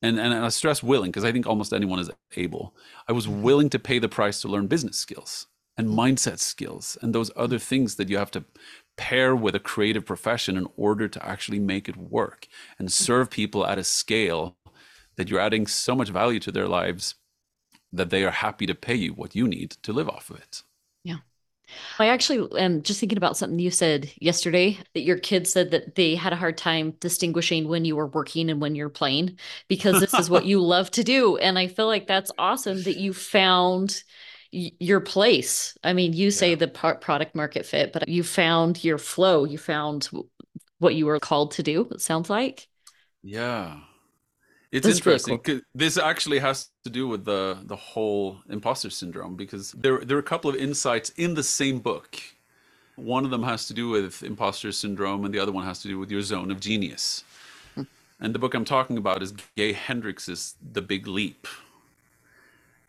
and 0.02 0.20
and 0.20 0.34
I 0.34 0.50
stress 0.50 0.82
willing 0.82 1.12
because 1.12 1.24
I 1.24 1.32
think 1.32 1.46
almost 1.46 1.74
anyone 1.74 2.00
is 2.00 2.10
able. 2.36 2.76
I 3.08 3.12
was 3.12 3.28
mm-hmm. 3.28 3.42
willing 3.42 3.70
to 3.70 3.80
pay 3.80 4.00
the 4.00 4.10
price 4.10 4.42
to 4.42 4.48
learn 4.48 4.68
business 4.68 4.98
skills 4.98 5.48
and 5.78 5.88
mm-hmm. 5.88 6.00
mindset 6.00 6.40
skills 6.40 6.98
and 7.02 7.14
those 7.14 7.32
other 7.36 7.60
things 7.60 7.96
that 7.96 8.10
you 8.10 8.18
have 8.18 8.32
to 8.32 8.46
pair 8.98 9.36
with 9.36 9.56
a 9.56 9.60
creative 9.60 10.06
profession 10.06 10.58
in 10.58 10.68
order 10.76 11.08
to 11.08 11.26
actually 11.26 11.60
make 11.60 11.88
it 11.88 11.98
work 11.98 12.48
and 12.78 12.88
mm-hmm. 12.88 13.04
serve 13.04 13.30
people 13.30 13.66
at 13.66 13.80
a 13.80 13.84
scale 13.84 14.58
that 15.16 15.30
you're 15.30 15.40
adding 15.40 15.68
so 15.68 15.96
much 15.96 16.10
value 16.10 16.40
to 16.40 16.52
their 16.52 16.68
lives 16.68 17.16
that 17.94 18.10
they 18.10 18.24
are 18.24 18.32
happy 18.32 18.66
to 18.66 18.76
pay 18.76 18.96
you 18.96 19.14
what 19.14 19.36
you 19.36 19.48
need 19.48 19.72
to 19.84 19.92
live 19.92 20.10
off 20.10 20.30
of 20.30 20.38
it. 20.38 20.64
I 22.00 22.08
actually 22.08 22.60
am 22.60 22.82
just 22.82 23.00
thinking 23.00 23.18
about 23.18 23.38
something 23.38 23.60
you 23.60 23.72
said 23.72 24.12
yesterday 24.20 24.78
that 24.94 25.02
your 25.02 25.18
kids 25.18 25.52
said 25.52 25.72
that 25.72 25.96
they 25.96 26.16
had 26.16 26.34
a 26.34 26.38
hard 26.38 26.58
time 26.58 26.92
distinguishing 27.00 27.68
when 27.68 27.86
you 27.86 27.96
were 27.96 28.08
working 28.08 28.50
and 28.50 28.62
when 28.62 28.76
you're 28.76 28.90
playing 28.90 29.38
because 29.68 30.00
this 30.00 30.14
is 30.14 30.30
what 30.30 30.46
you 30.48 30.62
love 30.62 30.92
to 30.92 31.04
do. 31.04 31.38
And 31.38 31.58
I 31.58 31.68
feel 31.68 31.88
like 31.88 32.08
that's 32.08 32.32
awesome 32.38 32.84
that 32.84 32.98
you 32.98 33.14
found 33.14 34.04
your 34.52 35.00
place. 35.00 35.78
I 35.84 35.94
mean, 35.94 36.14
you 36.14 36.30
say 36.32 36.52
yeah. 36.52 36.56
the 36.56 36.68
product 36.68 37.36
market 37.36 37.66
fit, 37.66 37.94
but 37.94 38.10
you 38.10 38.24
found 38.24 38.84
your 38.84 38.98
flow. 38.98 39.46
You 39.46 39.58
found 39.58 40.10
what 40.80 40.96
you 40.96 41.06
were 41.06 41.20
called 41.20 41.52
to 41.52 41.64
do, 41.64 41.88
it 41.92 42.02
sounds 42.02 42.30
like. 42.30 42.68
Yeah. 43.24 43.78
It's 44.72 44.88
That's 44.88 45.00
interesting. 45.00 45.38
Cool. 45.40 45.60
This 45.76 45.98
actually 45.98 46.40
has 46.40 46.70
to 46.86 46.90
do 46.90 47.08
with 47.08 47.26
the 47.26 47.58
the 47.64 47.76
whole 47.76 48.38
imposter 48.50 48.90
syndrome 48.90 49.36
because 49.36 49.74
there 49.74 50.00
there 50.00 50.16
are 50.16 50.22
a 50.22 50.24
couple 50.24 50.50
of 50.50 50.56
insights 50.56 51.10
in 51.18 51.34
the 51.34 51.44
same 51.44 51.80
book. 51.80 52.18
One 52.96 53.26
of 53.26 53.32
them 53.32 53.44
has 53.44 53.68
to 53.68 53.74
do 53.74 53.90
with 53.90 54.24
imposter 54.24 54.72
syndrome, 54.72 55.26
and 55.26 55.34
the 55.34 55.40
other 55.40 55.52
one 55.52 55.66
has 55.66 55.82
to 55.82 55.88
do 55.88 56.00
with 56.00 56.12
your 56.12 56.22
zone 56.22 56.52
of 56.52 56.60
genius. 56.60 57.24
Hmm. 57.76 57.84
And 58.20 58.34
the 58.34 58.40
book 58.40 58.54
I'm 58.54 58.66
talking 58.66 58.98
about 58.98 59.22
is 59.22 59.34
Gay 59.58 59.74
Hendricks's 59.74 60.56
The 60.72 60.82
Big 60.82 61.08
Leap, 61.08 61.48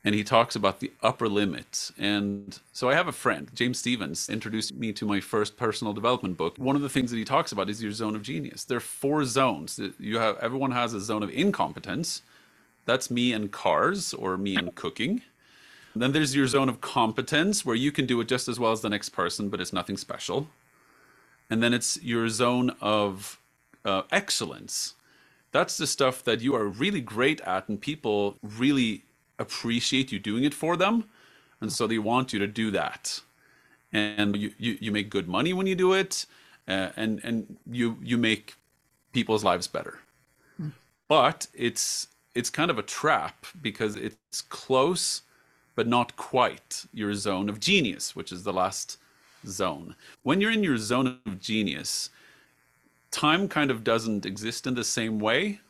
and 0.04 0.14
he 0.14 0.24
talks 0.24 0.56
about 0.56 0.80
the 0.80 0.92
upper 1.02 1.28
limit. 1.28 1.90
And 1.96 2.58
so 2.72 2.90
I 2.90 2.94
have 2.94 3.06
a 3.06 3.12
friend, 3.12 3.50
James 3.54 3.78
Stevens, 3.78 4.28
introduced 4.28 4.74
me 4.74 4.92
to 4.92 5.06
my 5.06 5.20
first 5.20 5.56
personal 5.56 5.92
development 5.92 6.36
book. 6.36 6.58
One 6.58 6.74
of 6.74 6.82
the 6.82 6.88
things 6.88 7.10
that 7.10 7.18
he 7.18 7.24
talks 7.24 7.52
about 7.52 7.70
is 7.70 7.82
your 7.82 7.92
zone 7.92 8.16
of 8.16 8.22
genius. 8.22 8.64
There 8.64 8.78
are 8.78 8.80
four 8.80 9.24
zones. 9.24 9.78
You 10.00 10.18
have 10.18 10.38
everyone 10.38 10.72
has 10.72 10.92
a 10.92 11.00
zone 11.00 11.22
of 11.22 11.30
incompetence. 11.30 12.22
That's 12.84 13.10
me 13.10 13.32
and 13.32 13.52
cars 13.52 14.12
or 14.12 14.36
me 14.36 14.56
and 14.56 14.74
cooking. 14.74 15.22
Then 15.94 16.12
there's 16.12 16.34
your 16.34 16.46
zone 16.46 16.68
of 16.68 16.80
competence 16.80 17.64
where 17.64 17.76
you 17.76 17.92
can 17.92 18.06
do 18.06 18.20
it 18.20 18.28
just 18.28 18.48
as 18.48 18.58
well 18.58 18.72
as 18.72 18.80
the 18.80 18.88
next 18.88 19.10
person, 19.10 19.50
but 19.50 19.60
it's 19.60 19.72
nothing 19.72 19.96
special. 19.96 20.48
And 21.50 21.62
then 21.62 21.74
it's 21.74 22.02
your 22.02 22.28
zone 22.28 22.74
of 22.80 23.38
uh, 23.84 24.02
excellence. 24.10 24.94
That's 25.52 25.76
the 25.76 25.86
stuff 25.86 26.24
that 26.24 26.40
you 26.40 26.54
are 26.54 26.66
really 26.66 27.02
great 27.02 27.42
at 27.42 27.68
and 27.68 27.78
people 27.78 28.38
really 28.42 29.04
appreciate 29.38 30.12
you 30.12 30.18
doing 30.18 30.44
it 30.44 30.54
for 30.54 30.76
them 30.76 31.04
and 31.62 31.72
so 31.72 31.86
they 31.86 31.98
want 31.98 32.32
you 32.32 32.38
to 32.40 32.46
do 32.46 32.70
that. 32.72 33.20
And 33.92 34.36
you, 34.36 34.52
you, 34.58 34.76
you 34.80 34.92
make 34.92 35.08
good 35.08 35.28
money 35.28 35.52
when 35.52 35.66
you 35.66 35.74
do 35.74 35.92
it 35.92 36.26
uh, 36.68 36.90
and 36.96 37.20
and 37.22 37.58
you 37.70 37.96
you 38.02 38.18
make 38.18 38.54
people's 39.12 39.44
lives 39.44 39.66
better. 39.66 40.00
Mm. 40.60 40.72
but 41.08 41.46
it's 41.54 42.08
it's 42.34 42.50
kind 42.50 42.70
of 42.70 42.78
a 42.78 42.82
trap 42.82 43.46
because 43.60 43.96
it's 43.96 44.42
close 44.42 45.22
but 45.74 45.86
not 45.86 46.16
quite 46.16 46.84
your 46.92 47.14
zone 47.14 47.48
of 47.48 47.60
genius 47.60 48.16
which 48.16 48.32
is 48.32 48.42
the 48.42 48.52
last 48.52 48.98
zone. 49.46 49.94
When 50.22 50.40
you're 50.40 50.52
in 50.52 50.64
your 50.64 50.78
zone 50.78 51.18
of 51.26 51.40
genius 51.40 52.10
time 53.10 53.46
kind 53.46 53.70
of 53.70 53.84
doesn't 53.84 54.24
exist 54.24 54.66
in 54.66 54.74
the 54.74 54.84
same 54.84 55.18
way 55.18 55.60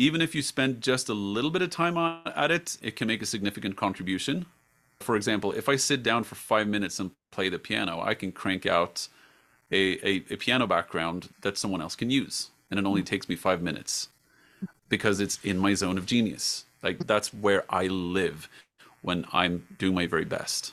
even 0.00 0.22
if 0.22 0.34
you 0.34 0.40
spend 0.40 0.80
just 0.80 1.10
a 1.10 1.14
little 1.14 1.50
bit 1.50 1.60
of 1.60 1.68
time 1.68 1.98
on, 1.98 2.22
at 2.34 2.50
it, 2.50 2.78
it 2.80 2.96
can 2.96 3.06
make 3.06 3.20
a 3.20 3.26
significant 3.26 3.76
contribution. 3.76 4.46
For 5.00 5.14
example, 5.14 5.52
if 5.52 5.68
I 5.68 5.76
sit 5.76 6.02
down 6.02 6.24
for 6.24 6.36
five 6.36 6.66
minutes 6.66 6.98
and 6.98 7.10
play 7.30 7.50
the 7.50 7.58
piano, 7.58 8.00
I 8.00 8.14
can 8.14 8.32
crank 8.32 8.64
out 8.64 9.08
a, 9.70 9.98
a, 10.06 10.24
a 10.30 10.36
piano 10.36 10.66
background 10.66 11.28
that 11.42 11.58
someone 11.58 11.82
else 11.82 11.96
can 11.96 12.10
use. 12.10 12.50
And 12.70 12.80
it 12.80 12.86
only 12.86 13.02
takes 13.02 13.28
me 13.28 13.36
five 13.36 13.60
minutes 13.60 14.08
because 14.88 15.20
it's 15.20 15.38
in 15.44 15.58
my 15.58 15.74
zone 15.74 15.98
of 15.98 16.06
genius. 16.06 16.64
Like 16.82 17.06
that's 17.06 17.34
where 17.34 17.64
I 17.68 17.86
live 17.88 18.48
when 19.02 19.26
I'm 19.34 19.66
doing 19.78 19.94
my 19.94 20.06
very 20.06 20.24
best. 20.24 20.72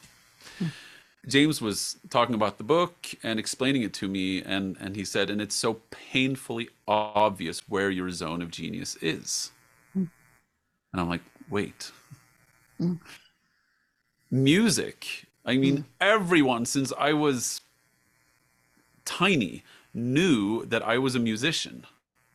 James 1.27 1.61
was 1.61 1.97
talking 2.09 2.35
about 2.35 2.57
the 2.57 2.63
book 2.63 3.07
and 3.21 3.37
explaining 3.39 3.81
it 3.81 3.93
to 3.95 4.07
me, 4.07 4.41
and, 4.41 4.77
and 4.79 4.95
he 4.95 5.03
said, 5.03 5.29
and 5.29 5.41
it's 5.41 5.55
so 5.55 5.81
painfully 5.91 6.69
obvious 6.87 7.67
where 7.67 7.89
your 7.89 8.09
zone 8.11 8.41
of 8.41 8.49
genius 8.49 8.95
is. 9.01 9.51
Mm. 9.97 10.09
And 10.93 11.01
I'm 11.01 11.09
like, 11.09 11.23
wait. 11.49 11.91
Mm. 12.79 12.99
music. 14.29 15.25
I 15.45 15.57
mean, 15.57 15.77
mm. 15.79 15.83
everyone 15.99 16.65
since 16.65 16.93
I 16.97 17.13
was 17.13 17.61
tiny 19.03 19.63
knew 19.93 20.65
that 20.65 20.83
I 20.83 20.97
was 20.97 21.15
a 21.15 21.19
musician. 21.19 21.85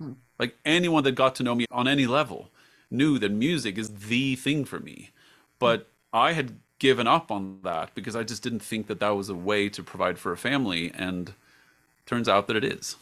Mm. 0.00 0.16
Like 0.38 0.56
anyone 0.64 1.04
that 1.04 1.12
got 1.12 1.34
to 1.36 1.42
know 1.42 1.54
me 1.54 1.66
on 1.70 1.86
any 1.86 2.06
level 2.06 2.50
knew 2.90 3.18
that 3.18 3.30
music 3.30 3.78
is 3.78 3.88
the 3.88 4.36
thing 4.36 4.64
for 4.64 4.80
me. 4.80 5.10
But 5.58 5.88
I 6.12 6.32
had 6.32 6.56
given 6.82 7.06
up 7.06 7.30
on 7.30 7.60
that 7.62 7.94
because 7.94 8.16
I 8.16 8.24
just 8.24 8.42
didn't 8.42 8.58
think 8.58 8.88
that 8.88 8.98
that 8.98 9.10
was 9.10 9.28
a 9.28 9.36
way 9.36 9.68
to 9.68 9.84
provide 9.84 10.18
for 10.18 10.32
a 10.32 10.36
family. 10.36 10.90
And 10.92 11.32
turns 12.06 12.28
out 12.28 12.48
that 12.48 12.56
it 12.56 12.64
is 12.64 12.96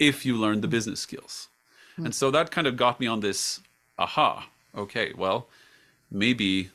if 0.00 0.26
you 0.26 0.36
learn 0.36 0.60
the 0.60 0.66
business 0.66 0.98
skills. 0.98 1.48
And 1.96 2.12
so 2.12 2.32
that 2.32 2.50
kind 2.50 2.66
of 2.66 2.76
got 2.76 2.98
me 2.98 3.06
on 3.06 3.20
this 3.20 3.60
aha, 3.96 4.48
okay, 4.74 5.12
well, 5.16 5.46
maybe 6.10 6.70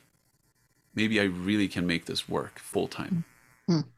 maybe 0.95 1.19
I 1.19 1.23
really 1.23 1.67
can 1.67 1.85
make 1.85 2.05
this 2.05 2.29
work 2.29 2.59
full 2.59 2.87
time. 2.87 3.25
Mm-hmm 3.69 3.89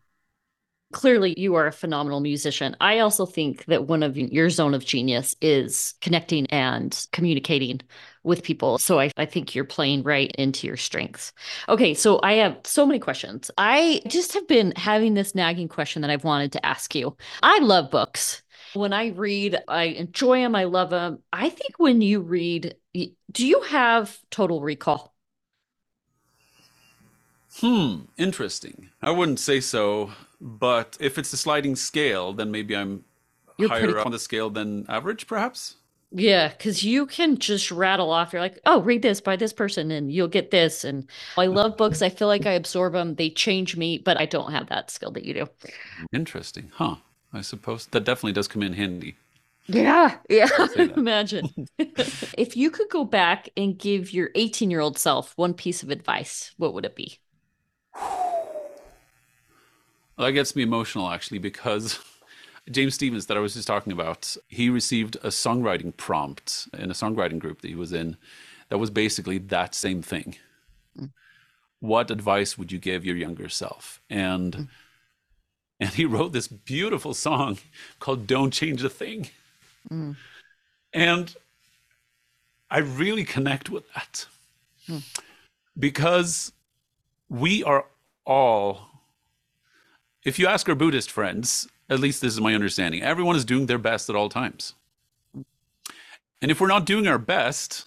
clearly 1.00 1.34
you 1.38 1.56
are 1.56 1.66
a 1.66 1.72
phenomenal 1.72 2.20
musician. 2.20 2.76
I 2.82 3.00
also 3.00 3.26
think 3.26 3.64
that 3.68 3.88
one 3.88 4.04
of 4.04 4.18
your 4.18 4.50
zone 4.50 4.74
of 4.74 4.84
genius 4.84 5.34
is 5.40 5.94
connecting 6.02 6.46
and 6.48 7.08
communicating 7.14 7.80
with 8.24 8.44
people. 8.44 8.78
So 8.80 9.00
I, 9.00 9.10
I 9.16 9.24
think 9.24 9.56
you're 9.56 9.64
playing 9.64 10.04
right 10.04 10.30
into 10.38 10.68
your 10.68 10.76
strengths. 10.76 11.32
Okay, 11.70 11.94
so 11.94 12.20
I 12.22 12.34
have 12.34 12.60
so 12.66 12.86
many 12.86 13.00
questions. 13.00 13.50
I 13.58 14.02
just 14.08 14.34
have 14.34 14.46
been 14.46 14.74
having 14.76 15.14
this 15.14 15.34
nagging 15.34 15.70
question 15.70 16.02
that 16.02 16.12
I've 16.12 16.26
wanted 16.26 16.52
to 16.52 16.66
ask 16.66 16.94
you. 16.94 17.16
I 17.42 17.60
love 17.60 17.90
books. 17.90 18.44
When 18.74 18.92
I 18.92 19.08
read, 19.08 19.58
I 19.70 19.84
enjoy 19.84 20.42
them, 20.42 20.54
I 20.54 20.66
love 20.66 20.90
them. 20.90 21.20
I 21.32 21.48
think 21.48 21.76
when 21.78 22.02
you 22.02 22.20
read, 22.20 22.76
do 22.94 23.48
you 23.48 23.62
have 23.62 24.20
total 24.32 24.60
recall? 24.60 25.16
Hmm, 27.62 28.02
interesting. 28.18 28.90
I 29.02 29.12
wouldn't 29.12 29.40
say 29.40 29.62
so. 29.62 30.12
But 30.42 30.98
if 31.00 31.18
it's 31.18 31.34
a 31.34 31.38
sliding 31.38 31.76
scale, 31.76 32.34
then 32.34 32.52
maybe 32.52 32.76
I'm 32.76 33.04
You're 33.58 33.70
higher 33.70 33.98
up 33.98 34.06
on 34.06 34.12
the 34.12 34.20
scale 34.20 34.50
than 34.50 34.86
average, 34.90 35.28
perhaps. 35.28 35.76
Yeah, 36.12 36.48
because 36.48 36.84
you 36.84 37.06
can 37.06 37.38
just 37.38 37.70
rattle 37.72 38.10
off. 38.10 38.34
You're 38.34 38.42
like, 38.42 38.60
oh, 38.66 38.82
read 38.82 39.04
this 39.04 39.22
by 39.22 39.36
this 39.36 39.54
person, 39.54 39.92
and 39.92 40.12
you'll 40.12 40.28
get 40.28 40.50
this. 40.50 40.84
And 40.84 41.08
I 41.38 41.46
hmm. 41.46 41.54
love 41.54 41.78
books. 41.78 42.02
I 42.02 42.10
feel 42.10 42.28
like 42.28 42.46
I 42.46 42.54
absorb 42.54 42.94
them. 42.94 43.16
They 43.16 43.30
change 43.30 43.78
me, 43.78 44.00
but 44.00 44.20
I 44.20 44.26
don't 44.26 44.52
have 44.52 44.70
that 44.70 44.90
skill 44.90 45.12
that 45.12 45.26
you 45.26 45.34
do. 45.34 45.48
Interesting, 46.12 46.72
huh? 46.74 46.96
I 47.32 47.42
suppose 47.42 47.86
that 47.88 48.06
definitely 48.06 48.34
does 48.34 48.48
come 48.48 48.64
in 48.64 48.74
handy. 48.74 49.16
Yeah, 49.68 50.18
yeah. 50.30 50.48
Imagine 50.96 51.68
if 51.78 52.58
you 52.58 52.72
could 52.72 52.90
go 52.90 53.06
back 53.06 53.50
and 53.56 53.78
give 53.78 54.12
your 54.12 54.32
18 54.34 54.72
year 54.72 54.80
old 54.80 54.98
self 54.98 55.34
one 55.38 55.54
piece 55.54 55.84
of 55.84 55.92
advice, 55.92 56.54
what 56.58 56.74
would 56.74 56.86
it 56.86 56.96
be? 56.96 57.20
That 60.20 60.32
gets 60.32 60.56
me 60.56 60.64
emotional 60.64 61.10
actually 61.10 61.40
because 61.40 61.98
James 62.72 62.94
Stevens, 62.94 63.26
that 63.26 63.38
I 63.38 63.40
was 63.40 63.54
just 63.56 63.68
talking 63.68 63.94
about, 63.94 64.36
he 64.48 64.70
received 64.70 65.16
a 65.18 65.30
songwriting 65.30 65.96
prompt 65.96 66.68
in 66.78 66.92
a 66.92 66.94
songwriting 66.94 67.40
group 67.40 67.62
that 67.62 67.70
he 67.70 67.76
was 67.76 67.94
in 67.94 68.18
that 68.68 68.78
was 68.78 68.92
basically 68.92 69.38
that 69.40 69.74
same 69.74 70.02
thing. 70.02 70.36
Mm. 71.00 71.12
What 71.80 72.12
advice 72.12 72.58
would 72.58 72.72
you 72.72 72.78
give 72.78 73.06
your 73.06 73.16
younger 73.16 73.50
self? 73.50 74.02
And 74.10 74.56
mm. 74.56 74.68
and 75.80 75.90
he 75.92 76.06
wrote 76.06 76.34
this 76.34 76.48
beautiful 76.48 77.14
song 77.14 77.58
called 78.00 78.28
Don't 78.28 78.52
Change 78.52 78.84
a 78.84 78.90
Thing. 78.90 79.30
Mm. 79.90 80.16
And 80.94 81.36
I 82.70 82.80
really 82.80 83.24
connect 83.24 83.70
with 83.70 83.92
that. 83.94 84.26
Mm. 84.88 85.20
Because 85.78 86.52
we 87.30 87.64
are 87.64 87.86
all 88.26 88.89
if 90.30 90.38
you 90.38 90.46
ask 90.46 90.70
our 90.70 90.76
Buddhist 90.76 91.10
friends, 91.10 91.68
at 91.90 92.00
least 92.00 92.22
this 92.22 92.34
is 92.34 92.40
my 92.40 92.54
understanding, 92.54 93.02
everyone 93.02 93.36
is 93.36 93.44
doing 93.44 93.66
their 93.66 93.80
best 93.80 94.12
at 94.12 94.16
all 94.16 94.30
times. 94.30 94.76
And 96.40 96.52
if 96.52 96.62
we're 96.62 96.68
not 96.68 96.86
doing 96.86 97.08
our 97.08 97.18
best, 97.18 97.86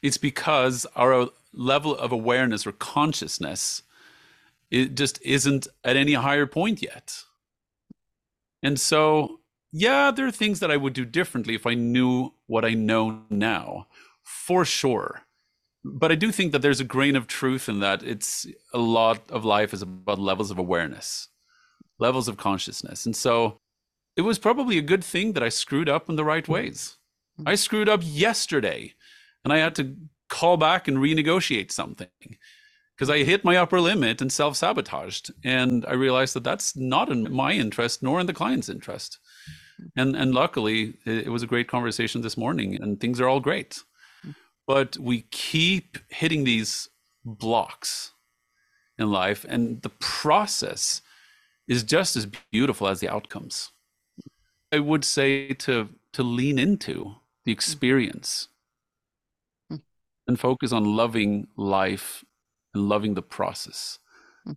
it's 0.00 0.16
because 0.16 0.86
our 0.94 1.30
level 1.52 1.96
of 1.96 2.12
awareness 2.12 2.64
or 2.64 2.72
consciousness 2.72 3.82
it 4.70 4.94
just 4.94 5.20
isn't 5.22 5.66
at 5.84 5.96
any 5.96 6.14
higher 6.14 6.46
point 6.46 6.80
yet. 6.80 7.24
And 8.62 8.80
so, 8.80 9.40
yeah, 9.72 10.10
there 10.10 10.26
are 10.26 10.32
things 10.32 10.60
that 10.60 10.70
I 10.70 10.76
would 10.76 10.94
do 10.94 11.04
differently 11.04 11.54
if 11.54 11.66
I 11.66 11.74
knew 11.74 12.32
what 12.46 12.64
I 12.64 12.70
know 12.70 13.22
now, 13.30 13.86
for 14.22 14.64
sure. 14.64 15.22
But 15.84 16.10
I 16.10 16.14
do 16.14 16.32
think 16.32 16.52
that 16.52 16.62
there's 16.62 16.80
a 16.80 16.84
grain 16.84 17.14
of 17.14 17.26
truth 17.26 17.68
in 17.68 17.80
that. 17.80 18.02
It's 18.02 18.46
a 18.72 18.78
lot 18.78 19.28
of 19.28 19.44
life 19.44 19.74
is 19.74 19.82
about 19.82 20.18
levels 20.18 20.50
of 20.50 20.58
awareness 20.58 21.28
levels 21.98 22.28
of 22.28 22.36
consciousness. 22.36 23.06
And 23.06 23.14
so 23.14 23.58
it 24.16 24.22
was 24.22 24.38
probably 24.38 24.78
a 24.78 24.82
good 24.82 25.04
thing 25.04 25.32
that 25.32 25.42
I 25.42 25.48
screwed 25.48 25.88
up 25.88 26.08
in 26.08 26.16
the 26.16 26.24
right 26.24 26.44
mm-hmm. 26.44 26.52
ways. 26.52 26.96
Mm-hmm. 27.38 27.48
I 27.48 27.54
screwed 27.54 27.88
up 27.88 28.00
yesterday 28.02 28.94
and 29.44 29.52
I 29.52 29.58
had 29.58 29.74
to 29.76 29.96
call 30.28 30.56
back 30.56 30.88
and 30.88 30.98
renegotiate 30.98 31.70
something 31.70 32.08
because 32.96 33.10
I 33.10 33.24
hit 33.24 33.44
my 33.44 33.56
upper 33.56 33.80
limit 33.80 34.20
and 34.20 34.32
self 34.32 34.56
sabotaged. 34.56 35.32
And 35.44 35.84
I 35.86 35.94
realized 35.94 36.34
that 36.34 36.44
that's 36.44 36.76
not 36.76 37.10
in 37.10 37.32
my 37.32 37.52
interest 37.52 38.02
nor 38.02 38.20
in 38.20 38.26
the 38.26 38.32
client's 38.32 38.68
interest. 38.68 39.18
Mm-hmm. 39.80 40.00
And, 40.00 40.16
and 40.16 40.34
luckily, 40.34 40.94
it 41.04 41.30
was 41.30 41.42
a 41.42 41.48
great 41.48 41.68
conversation 41.68 42.22
this 42.22 42.36
morning 42.36 42.80
and 42.80 43.00
things 43.00 43.20
are 43.20 43.28
all 43.28 43.40
great. 43.40 43.82
Mm-hmm. 44.24 44.30
But 44.66 44.96
we 44.98 45.22
keep 45.30 45.98
hitting 46.08 46.44
these 46.44 46.88
blocks 47.24 48.12
in 48.98 49.10
life, 49.10 49.44
and 49.48 49.82
the 49.82 49.90
process 49.90 51.02
is 51.68 51.82
just 51.82 52.16
as 52.16 52.26
beautiful 52.50 52.88
as 52.88 53.00
the 53.00 53.08
outcomes. 53.08 53.70
I 54.72 54.80
would 54.80 55.04
say 55.04 55.54
to 55.54 55.88
to 56.12 56.22
lean 56.22 56.58
into 56.58 57.16
the 57.44 57.52
experience 57.52 58.48
mm. 59.70 59.80
and 60.26 60.38
focus 60.38 60.72
on 60.72 60.96
loving 60.96 61.48
life 61.56 62.24
and 62.72 62.88
loving 62.88 63.14
the 63.14 63.22
process. 63.22 63.98
Mm. 64.46 64.56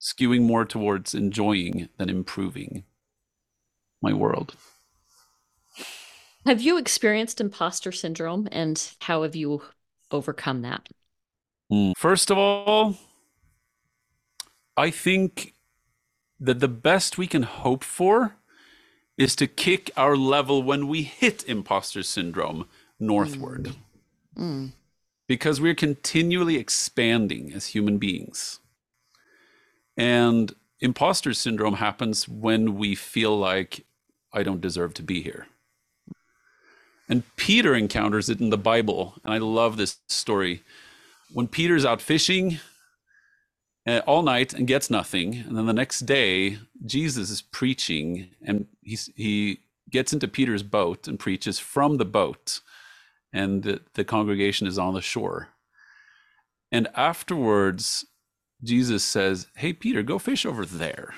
Skewing 0.00 0.42
more 0.42 0.64
towards 0.64 1.14
enjoying 1.14 1.88
than 1.98 2.08
improving 2.08 2.84
my 4.00 4.12
world. 4.12 4.56
Have 6.44 6.60
you 6.60 6.76
experienced 6.76 7.40
imposter 7.40 7.92
syndrome 7.92 8.48
and 8.50 8.92
how 9.00 9.22
have 9.22 9.36
you 9.36 9.62
overcome 10.10 10.62
that? 10.62 10.88
Mm. 11.70 11.92
First 11.96 12.30
of 12.30 12.38
all, 12.38 12.96
I 14.76 14.90
think 14.90 15.54
that 16.42 16.58
the 16.58 16.68
best 16.68 17.16
we 17.16 17.28
can 17.28 17.44
hope 17.44 17.84
for 17.84 18.34
is 19.16 19.36
to 19.36 19.46
kick 19.46 19.90
our 19.96 20.16
level 20.16 20.62
when 20.62 20.88
we 20.88 21.02
hit 21.02 21.44
imposter 21.48 22.02
syndrome 22.02 22.66
northward. 22.98 23.74
Mm. 24.36 24.42
Mm. 24.42 24.72
Because 25.28 25.60
we're 25.60 25.74
continually 25.74 26.56
expanding 26.56 27.52
as 27.52 27.66
human 27.66 27.98
beings. 27.98 28.58
And 29.96 30.52
imposter 30.80 31.32
syndrome 31.32 31.74
happens 31.74 32.28
when 32.28 32.76
we 32.76 32.96
feel 32.96 33.38
like 33.38 33.86
I 34.32 34.42
don't 34.42 34.60
deserve 34.60 34.94
to 34.94 35.02
be 35.02 35.22
here. 35.22 35.46
And 37.08 37.22
Peter 37.36 37.74
encounters 37.74 38.28
it 38.28 38.40
in 38.40 38.50
the 38.50 38.58
Bible. 38.58 39.14
And 39.24 39.32
I 39.32 39.38
love 39.38 39.76
this 39.76 39.98
story. 40.08 40.62
When 41.30 41.46
Peter's 41.46 41.84
out 41.84 42.02
fishing, 42.02 42.58
Uh, 43.84 44.00
all 44.06 44.22
night 44.22 44.54
and 44.54 44.68
gets 44.68 44.90
nothing. 44.90 45.34
And 45.34 45.56
then 45.56 45.66
the 45.66 45.72
next 45.72 46.00
day, 46.00 46.58
Jesus 46.86 47.30
is 47.30 47.42
preaching 47.42 48.30
and 48.46 48.66
he's, 48.80 49.10
he 49.16 49.60
gets 49.90 50.12
into 50.12 50.28
Peter's 50.28 50.62
boat 50.62 51.08
and 51.08 51.18
preaches 51.18 51.58
from 51.58 51.96
the 51.96 52.04
boat. 52.04 52.60
And 53.32 53.64
the, 53.64 53.80
the 53.94 54.04
congregation 54.04 54.68
is 54.68 54.78
on 54.78 54.94
the 54.94 55.02
shore. 55.02 55.48
And 56.70 56.88
afterwards, 56.94 58.06
Jesus 58.62 59.02
says, 59.02 59.48
Hey, 59.56 59.72
Peter, 59.72 60.02
go 60.02 60.18
fish 60.18 60.46
over 60.46 60.64
there. 60.64 61.14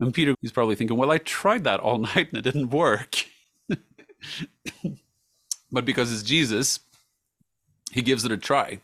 And 0.00 0.14
Peter 0.14 0.34
is 0.42 0.52
probably 0.52 0.76
thinking, 0.76 0.96
Well, 0.96 1.10
I 1.10 1.18
tried 1.18 1.64
that 1.64 1.80
all 1.80 1.98
night 2.14 2.28
and 2.32 2.38
it 2.38 2.42
didn't 2.42 2.70
work. 2.70 3.16
but 5.70 5.84
because 5.84 6.12
it's 6.12 6.22
Jesus, 6.22 6.80
he 7.90 8.00
gives 8.00 8.24
it 8.24 8.32
a 8.32 8.38
try 8.38 8.80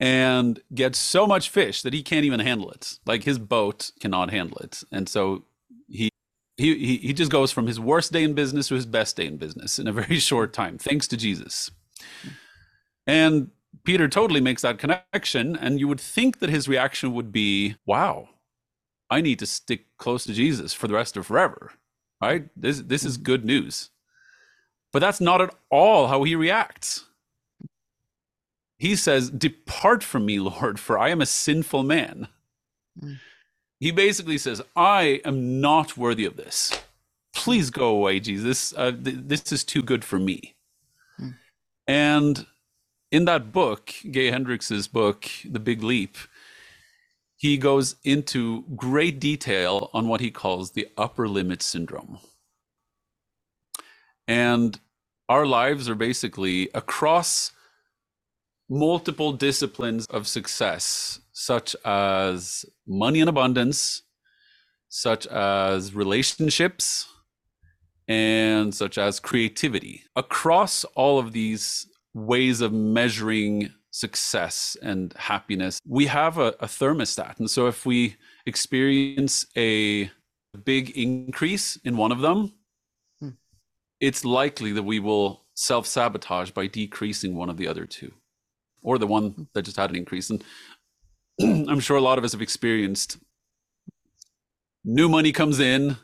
and 0.00 0.60
gets 0.74 0.98
so 0.98 1.26
much 1.26 1.50
fish 1.50 1.82
that 1.82 1.92
he 1.92 2.02
can't 2.02 2.24
even 2.24 2.40
handle 2.40 2.70
it. 2.70 2.98
Like 3.04 3.24
his 3.24 3.38
boat 3.38 3.92
cannot 4.00 4.30
handle 4.30 4.56
it. 4.58 4.82
And 4.90 5.08
so 5.08 5.44
he 5.88 6.10
he 6.56 6.96
he 6.96 7.12
just 7.12 7.30
goes 7.30 7.52
from 7.52 7.66
his 7.66 7.78
worst 7.78 8.12
day 8.12 8.24
in 8.24 8.32
business 8.32 8.68
to 8.68 8.74
his 8.74 8.86
best 8.86 9.16
day 9.16 9.26
in 9.26 9.36
business 9.36 9.78
in 9.78 9.86
a 9.86 9.92
very 9.92 10.18
short 10.30 10.52
time, 10.52 10.78
thanks 10.78 11.06
to 11.08 11.16
Jesus. 11.16 11.70
And 13.06 13.50
Peter 13.84 14.08
totally 14.08 14.40
makes 14.40 14.62
that 14.62 14.78
connection, 14.78 15.56
and 15.56 15.78
you 15.78 15.88
would 15.88 16.00
think 16.00 16.38
that 16.38 16.50
his 16.50 16.68
reaction 16.68 17.12
would 17.12 17.30
be, 17.30 17.76
"Wow, 17.86 18.30
I 19.10 19.20
need 19.20 19.38
to 19.40 19.46
stick 19.46 19.86
close 19.98 20.24
to 20.24 20.32
Jesus 20.32 20.72
for 20.72 20.88
the 20.88 20.94
rest 20.94 21.16
of 21.16 21.26
forever." 21.26 21.72
Right? 22.22 22.48
This 22.56 22.80
this 22.80 23.04
is 23.04 23.16
mm-hmm. 23.16 23.24
good 23.24 23.44
news. 23.44 23.90
But 24.92 25.00
that's 25.00 25.20
not 25.20 25.40
at 25.40 25.54
all 25.70 26.08
how 26.08 26.24
he 26.24 26.34
reacts 26.34 27.06
he 28.80 28.96
says, 28.96 29.28
Depart 29.28 30.02
from 30.02 30.24
me, 30.24 30.40
Lord, 30.40 30.80
for 30.80 30.98
I 30.98 31.10
am 31.10 31.20
a 31.20 31.26
sinful 31.26 31.82
man. 31.82 32.28
Mm. 32.98 33.18
He 33.78 33.90
basically 33.90 34.38
says, 34.38 34.62
I 34.74 35.20
am 35.22 35.60
not 35.60 35.98
worthy 35.98 36.24
of 36.24 36.36
this. 36.36 36.72
Please 37.34 37.68
go 37.68 37.88
away, 37.88 38.20
Jesus. 38.20 38.72
Uh, 38.74 38.92
th- 38.92 39.18
this 39.26 39.52
is 39.52 39.64
too 39.64 39.82
good 39.82 40.02
for 40.02 40.18
me. 40.18 40.54
Mm. 41.20 41.34
And 41.86 42.46
in 43.12 43.26
that 43.26 43.52
book, 43.52 43.92
Gay 44.10 44.30
Hendricks' 44.30 44.86
book, 44.86 45.26
The 45.44 45.60
Big 45.60 45.82
Leap, 45.82 46.16
he 47.36 47.58
goes 47.58 47.96
into 48.02 48.64
great 48.76 49.20
detail 49.20 49.90
on 49.92 50.08
what 50.08 50.22
he 50.22 50.30
calls 50.30 50.70
the 50.70 50.88
upper 50.96 51.28
limit 51.28 51.60
syndrome. 51.60 52.18
And 54.26 54.80
our 55.28 55.44
lives 55.44 55.86
are 55.86 55.94
basically 55.94 56.70
across 56.72 57.52
multiple 58.70 59.32
disciplines 59.32 60.06
of 60.06 60.28
success, 60.28 61.20
such 61.32 61.74
as 61.84 62.64
money 62.86 63.20
and 63.20 63.28
abundance, 63.28 64.02
such 64.88 65.26
as 65.26 65.92
relationships, 65.92 67.06
and 68.06 68.74
such 68.74 68.96
as 68.96 69.20
creativity. 69.20 70.04
Across 70.16 70.84
all 70.94 71.18
of 71.18 71.32
these 71.32 71.86
ways 72.14 72.60
of 72.60 72.72
measuring 72.72 73.72
success 73.90 74.76
and 74.82 75.12
happiness, 75.16 75.80
we 75.86 76.06
have 76.06 76.38
a, 76.38 76.54
a 76.60 76.66
thermostat. 76.66 77.38
And 77.40 77.50
so 77.50 77.66
if 77.66 77.84
we 77.84 78.16
experience 78.46 79.46
a 79.56 80.10
big 80.64 80.90
increase 80.90 81.76
in 81.84 81.96
one 81.96 82.12
of 82.12 82.20
them, 82.20 82.52
hmm. 83.18 83.30
it's 84.00 84.24
likely 84.24 84.72
that 84.72 84.82
we 84.82 85.00
will 85.00 85.44
self 85.54 85.86
sabotage 85.86 86.50
by 86.50 86.68
decreasing 86.68 87.34
one 87.34 87.50
of 87.50 87.56
the 87.56 87.66
other 87.68 87.84
two 87.84 88.12
or 88.82 88.98
the 88.98 89.06
one 89.06 89.48
that 89.54 89.62
just 89.62 89.76
had 89.76 89.90
an 89.90 89.96
increase. 89.96 90.30
And 90.30 90.42
I'm 91.68 91.80
sure 91.80 91.96
a 91.96 92.02
lot 92.02 92.18
of 92.18 92.24
us 92.24 92.32
have 92.32 92.42
experienced 92.42 93.18
new 94.84 95.08
money 95.08 95.32
comes 95.32 95.60
in 95.60 95.96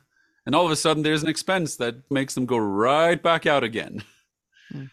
and 0.44 0.54
all 0.54 0.64
of 0.64 0.70
a 0.70 0.76
sudden 0.76 1.02
there's 1.02 1.22
an 1.22 1.28
expense 1.28 1.76
that 1.76 2.10
makes 2.10 2.34
them 2.34 2.46
go 2.46 2.58
right 2.58 3.22
back 3.22 3.46
out 3.46 3.64
again. 3.64 4.02
Mm 4.72 4.90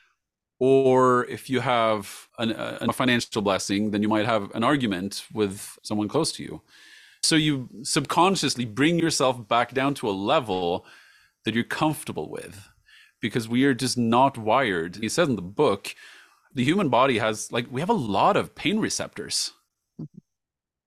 or 0.65 1.25
if 1.25 1.49
you 1.49 1.59
have 1.59 2.29
an, 2.39 2.51
a 2.51 2.93
financial 2.93 3.41
blessing, 3.41 3.91
then 3.91 4.01
you 4.01 4.07
might 4.07 4.25
have 4.25 4.49
an 4.55 4.63
argument 4.63 5.25
with 5.33 5.77
someone 5.83 6.07
close 6.07 6.31
to 6.31 6.41
you. 6.41 6.61
So 7.21 7.35
you 7.35 7.67
subconsciously 7.81 8.63
bring 8.63 8.97
yourself 8.97 9.45
back 9.45 9.73
down 9.73 9.93
to 9.95 10.09
a 10.09 10.11
level 10.11 10.85
that 11.43 11.53
you're 11.53 11.65
comfortable 11.65 12.29
with 12.29 12.69
because 13.19 13.49
we 13.49 13.65
are 13.65 13.73
just 13.73 13.97
not 13.97 14.37
wired. 14.37 14.95
He 14.95 15.09
says 15.09 15.27
in 15.27 15.35
the 15.35 15.41
book, 15.41 15.95
the 16.53 16.63
human 16.63 16.89
body 16.89 17.17
has 17.17 17.51
like, 17.51 17.67
we 17.71 17.81
have 17.81 17.89
a 17.89 17.93
lot 17.93 18.37
of 18.37 18.55
pain 18.55 18.79
receptors. 18.79 19.53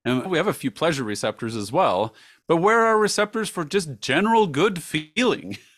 And 0.04 0.30
we 0.30 0.38
have 0.38 0.46
a 0.46 0.52
few 0.52 0.70
pleasure 0.70 1.02
receptors 1.02 1.56
as 1.56 1.72
well. 1.72 2.14
But 2.46 2.58
where 2.58 2.86
are 2.86 2.96
receptors 2.96 3.48
for 3.48 3.64
just 3.64 4.00
general 4.00 4.46
good 4.46 4.82
feeling? 4.82 5.58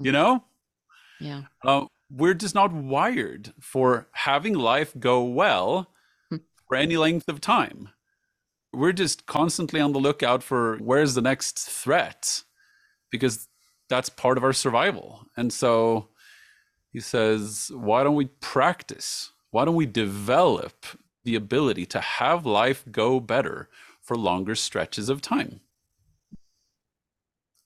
You 0.00 0.12
know? 0.12 0.44
Yeah. 1.18 1.42
Uh, 1.64 1.86
we're 2.10 2.34
just 2.34 2.54
not 2.54 2.72
wired 2.72 3.52
for 3.60 4.06
having 4.12 4.54
life 4.54 4.92
go 5.00 5.24
well 5.24 5.90
hmm. 6.28 6.36
for 6.68 6.76
any 6.76 6.96
length 6.96 7.28
of 7.28 7.40
time. 7.40 7.88
We're 8.72 8.92
just 8.92 9.26
constantly 9.26 9.80
on 9.80 9.92
the 9.92 9.98
lookout 9.98 10.44
for 10.44 10.76
where's 10.76 11.14
the 11.14 11.22
next 11.22 11.58
threat 11.58 12.44
because 13.10 13.48
that's 13.88 14.08
part 14.08 14.38
of 14.38 14.44
our 14.44 14.52
survival. 14.52 15.26
And 15.36 15.52
so 15.52 16.09
he 16.92 17.00
says, 17.00 17.70
why 17.74 18.02
don't 18.02 18.14
we 18.14 18.26
practice? 18.26 19.32
Why 19.50 19.64
don't 19.64 19.74
we 19.74 19.86
develop 19.86 20.86
the 21.24 21.34
ability 21.34 21.86
to 21.86 22.00
have 22.00 22.46
life 22.46 22.84
go 22.90 23.20
better 23.20 23.68
for 24.00 24.16
longer 24.16 24.54
stretches 24.54 25.08
of 25.08 25.20
time? 25.20 25.60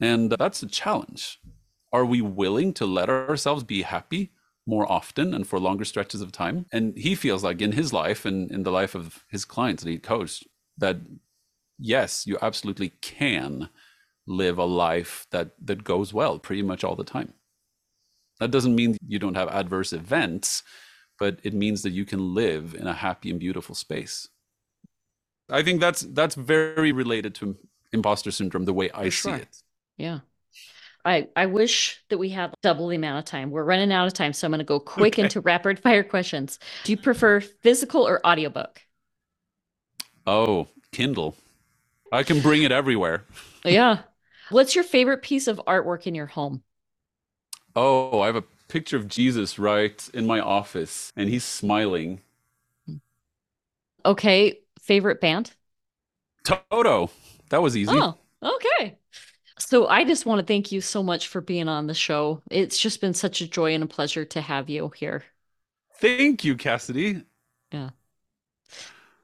And 0.01 0.31
that's 0.33 0.63
a 0.63 0.67
challenge. 0.67 1.41
Are 1.93 2.05
we 2.05 2.21
willing 2.21 2.73
to 2.75 2.87
let 2.87 3.09
ourselves 3.09 3.63
be 3.63 3.83
happy 3.83 4.33
more 4.67 4.91
often 4.91 5.35
and 5.35 5.47
for 5.47 5.59
longer 5.59 5.85
stretches 5.85 6.21
of 6.21 6.33
time. 6.33 6.67
And 6.73 6.97
he 6.97 7.15
feels 7.15 7.45
like 7.45 7.61
in 7.61 7.73
his 7.73 7.93
life 7.93 8.25
and 8.25 8.51
in 8.51 8.63
the 8.63 8.73
life 8.73 8.95
of 8.95 9.25
his 9.29 9.45
clients 9.45 9.83
that 9.83 9.91
he 9.91 9.99
coached, 9.99 10.47
that 10.79 10.97
yes, 11.79 12.27
you 12.27 12.39
absolutely 12.41 12.91
can 13.01 13.69
live 14.27 14.57
a 14.57 14.65
life 14.65 15.27
that 15.31 15.51
that 15.63 15.85
goes 15.85 16.15
well 16.15 16.39
pretty 16.39 16.63
much 16.63 16.83
all 16.83 16.97
the 16.97 17.05
time. 17.05 17.35
That 18.41 18.51
doesn't 18.51 18.75
mean 18.75 18.97
you 19.07 19.19
don't 19.19 19.37
have 19.37 19.49
adverse 19.49 19.93
events, 19.93 20.63
but 21.19 21.39
it 21.43 21.55
means 21.55 21.83
that 21.83 21.91
you 21.91 22.05
can 22.05 22.35
live 22.35 22.75
in 22.75 22.87
a 22.87 22.93
happy 22.93 23.31
and 23.31 23.39
beautiful 23.39 23.75
space. 23.75 24.29
I 25.51 25.63
think 25.63 25.81
that's 25.81 26.01
that's 26.01 26.35
very 26.35 26.93
related 26.93 27.35
to 27.37 27.57
imposter 27.93 28.31
syndrome 28.31 28.65
the 28.65 28.73
way 28.73 28.91
I 28.93 29.09
see 29.11 29.31
it. 29.31 29.63
Yeah. 29.97 30.21
I, 31.05 31.29
I 31.37 31.47
wish 31.47 32.03
that 32.09 32.17
we 32.17 32.31
had 32.31 32.55
double 32.63 32.89
the 32.89 32.97
amount 32.97 33.19
of 33.19 33.25
time. 33.27 33.51
We're 33.51 33.65
running 33.65 33.93
out 33.93 34.07
of 34.07 34.15
time, 34.15 34.33
so 34.33 34.47
I'm 34.47 34.53
going 34.53 34.61
to 34.61 34.65
go 34.65 34.81
quick 34.81 35.15
okay. 35.15 35.23
into 35.23 35.41
rapid 35.43 35.79
fire 35.79 36.03
questions. 36.03 36.59
Do 36.85 36.93
you 36.93 36.97
prefer 36.97 37.41
physical 37.41 38.09
or 38.09 38.27
audiobook? 38.27 38.81
Oh, 40.27 40.69
Kindle. 40.93 41.37
I 42.11 42.23
can 42.23 42.41
bring 42.41 42.63
it 42.63 42.73
everywhere. 42.73 43.25
yeah. 43.65 43.99
What's 44.51 44.75
your 44.75 44.85
favorite 44.85 45.23
piece 45.23 45.47
of 45.47 45.61
artwork 45.67 46.07
in 46.07 46.15
your 46.15 46.27
home? 46.27 46.63
Oh, 47.77 48.21
I 48.21 48.27
have 48.27 48.37
a 48.37 48.45
picture 48.69 48.97
of 48.97 49.09
Jesus 49.09 49.59
right 49.59 50.09
in 50.15 50.27
my 50.27 50.41
office, 50.41 51.13
and 51.17 51.29
he's 51.29 51.45
smiling. 51.45 52.21
Okay. 54.05 54.61
Favorite 54.81 55.21
band? 55.21 55.53
Toto. 56.45 57.11
That 57.51 57.63
was 57.63 57.77
easy. 57.77 57.93
Oh, 57.95 58.19
okay. 58.43 58.99
So 59.59 59.87
I 59.87 60.05
just 60.05 60.27
want 60.27 60.41
to 60.41 60.47
thank 60.47 60.73
you 60.73 60.81
so 60.81 61.03
much 61.03 61.29
for 61.29 61.41
being 61.41 61.69
on 61.69 61.87
the 61.87 61.95
show. 61.95 62.43
It's 62.51 62.79
just 62.79 63.01
been 63.01 63.15
such 63.15 63.41
a 63.41 63.49
joy 63.49 63.75
and 63.75 63.85
a 63.85 63.87
pleasure 63.87 64.25
to 64.27 64.41
have 64.41 64.69
you 64.69 64.91
here. 64.97 65.25
Thank 65.97 66.45
you, 66.45 66.57
Cassidy. 66.57 67.23
Yeah. 67.73 67.91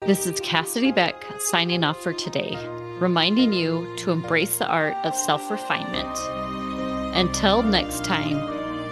This 0.00 0.26
is 0.26 0.40
Cassidy 0.40 0.92
Beck 0.92 1.24
signing 1.40 1.84
off 1.84 2.02
for 2.02 2.14
today, 2.14 2.56
reminding 3.00 3.52
you 3.52 3.94
to 3.98 4.12
embrace 4.12 4.58
the 4.58 4.66
art 4.66 4.96
of 5.04 5.14
self 5.14 5.50
refinement. 5.50 6.49
Until 7.14 7.62
next 7.62 8.04
time, 8.04 8.38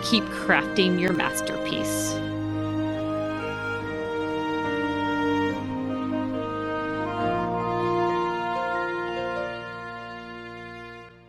keep 0.02 0.24
crafting 0.24 1.00
your 1.00 1.12
masterpiece. 1.12 2.14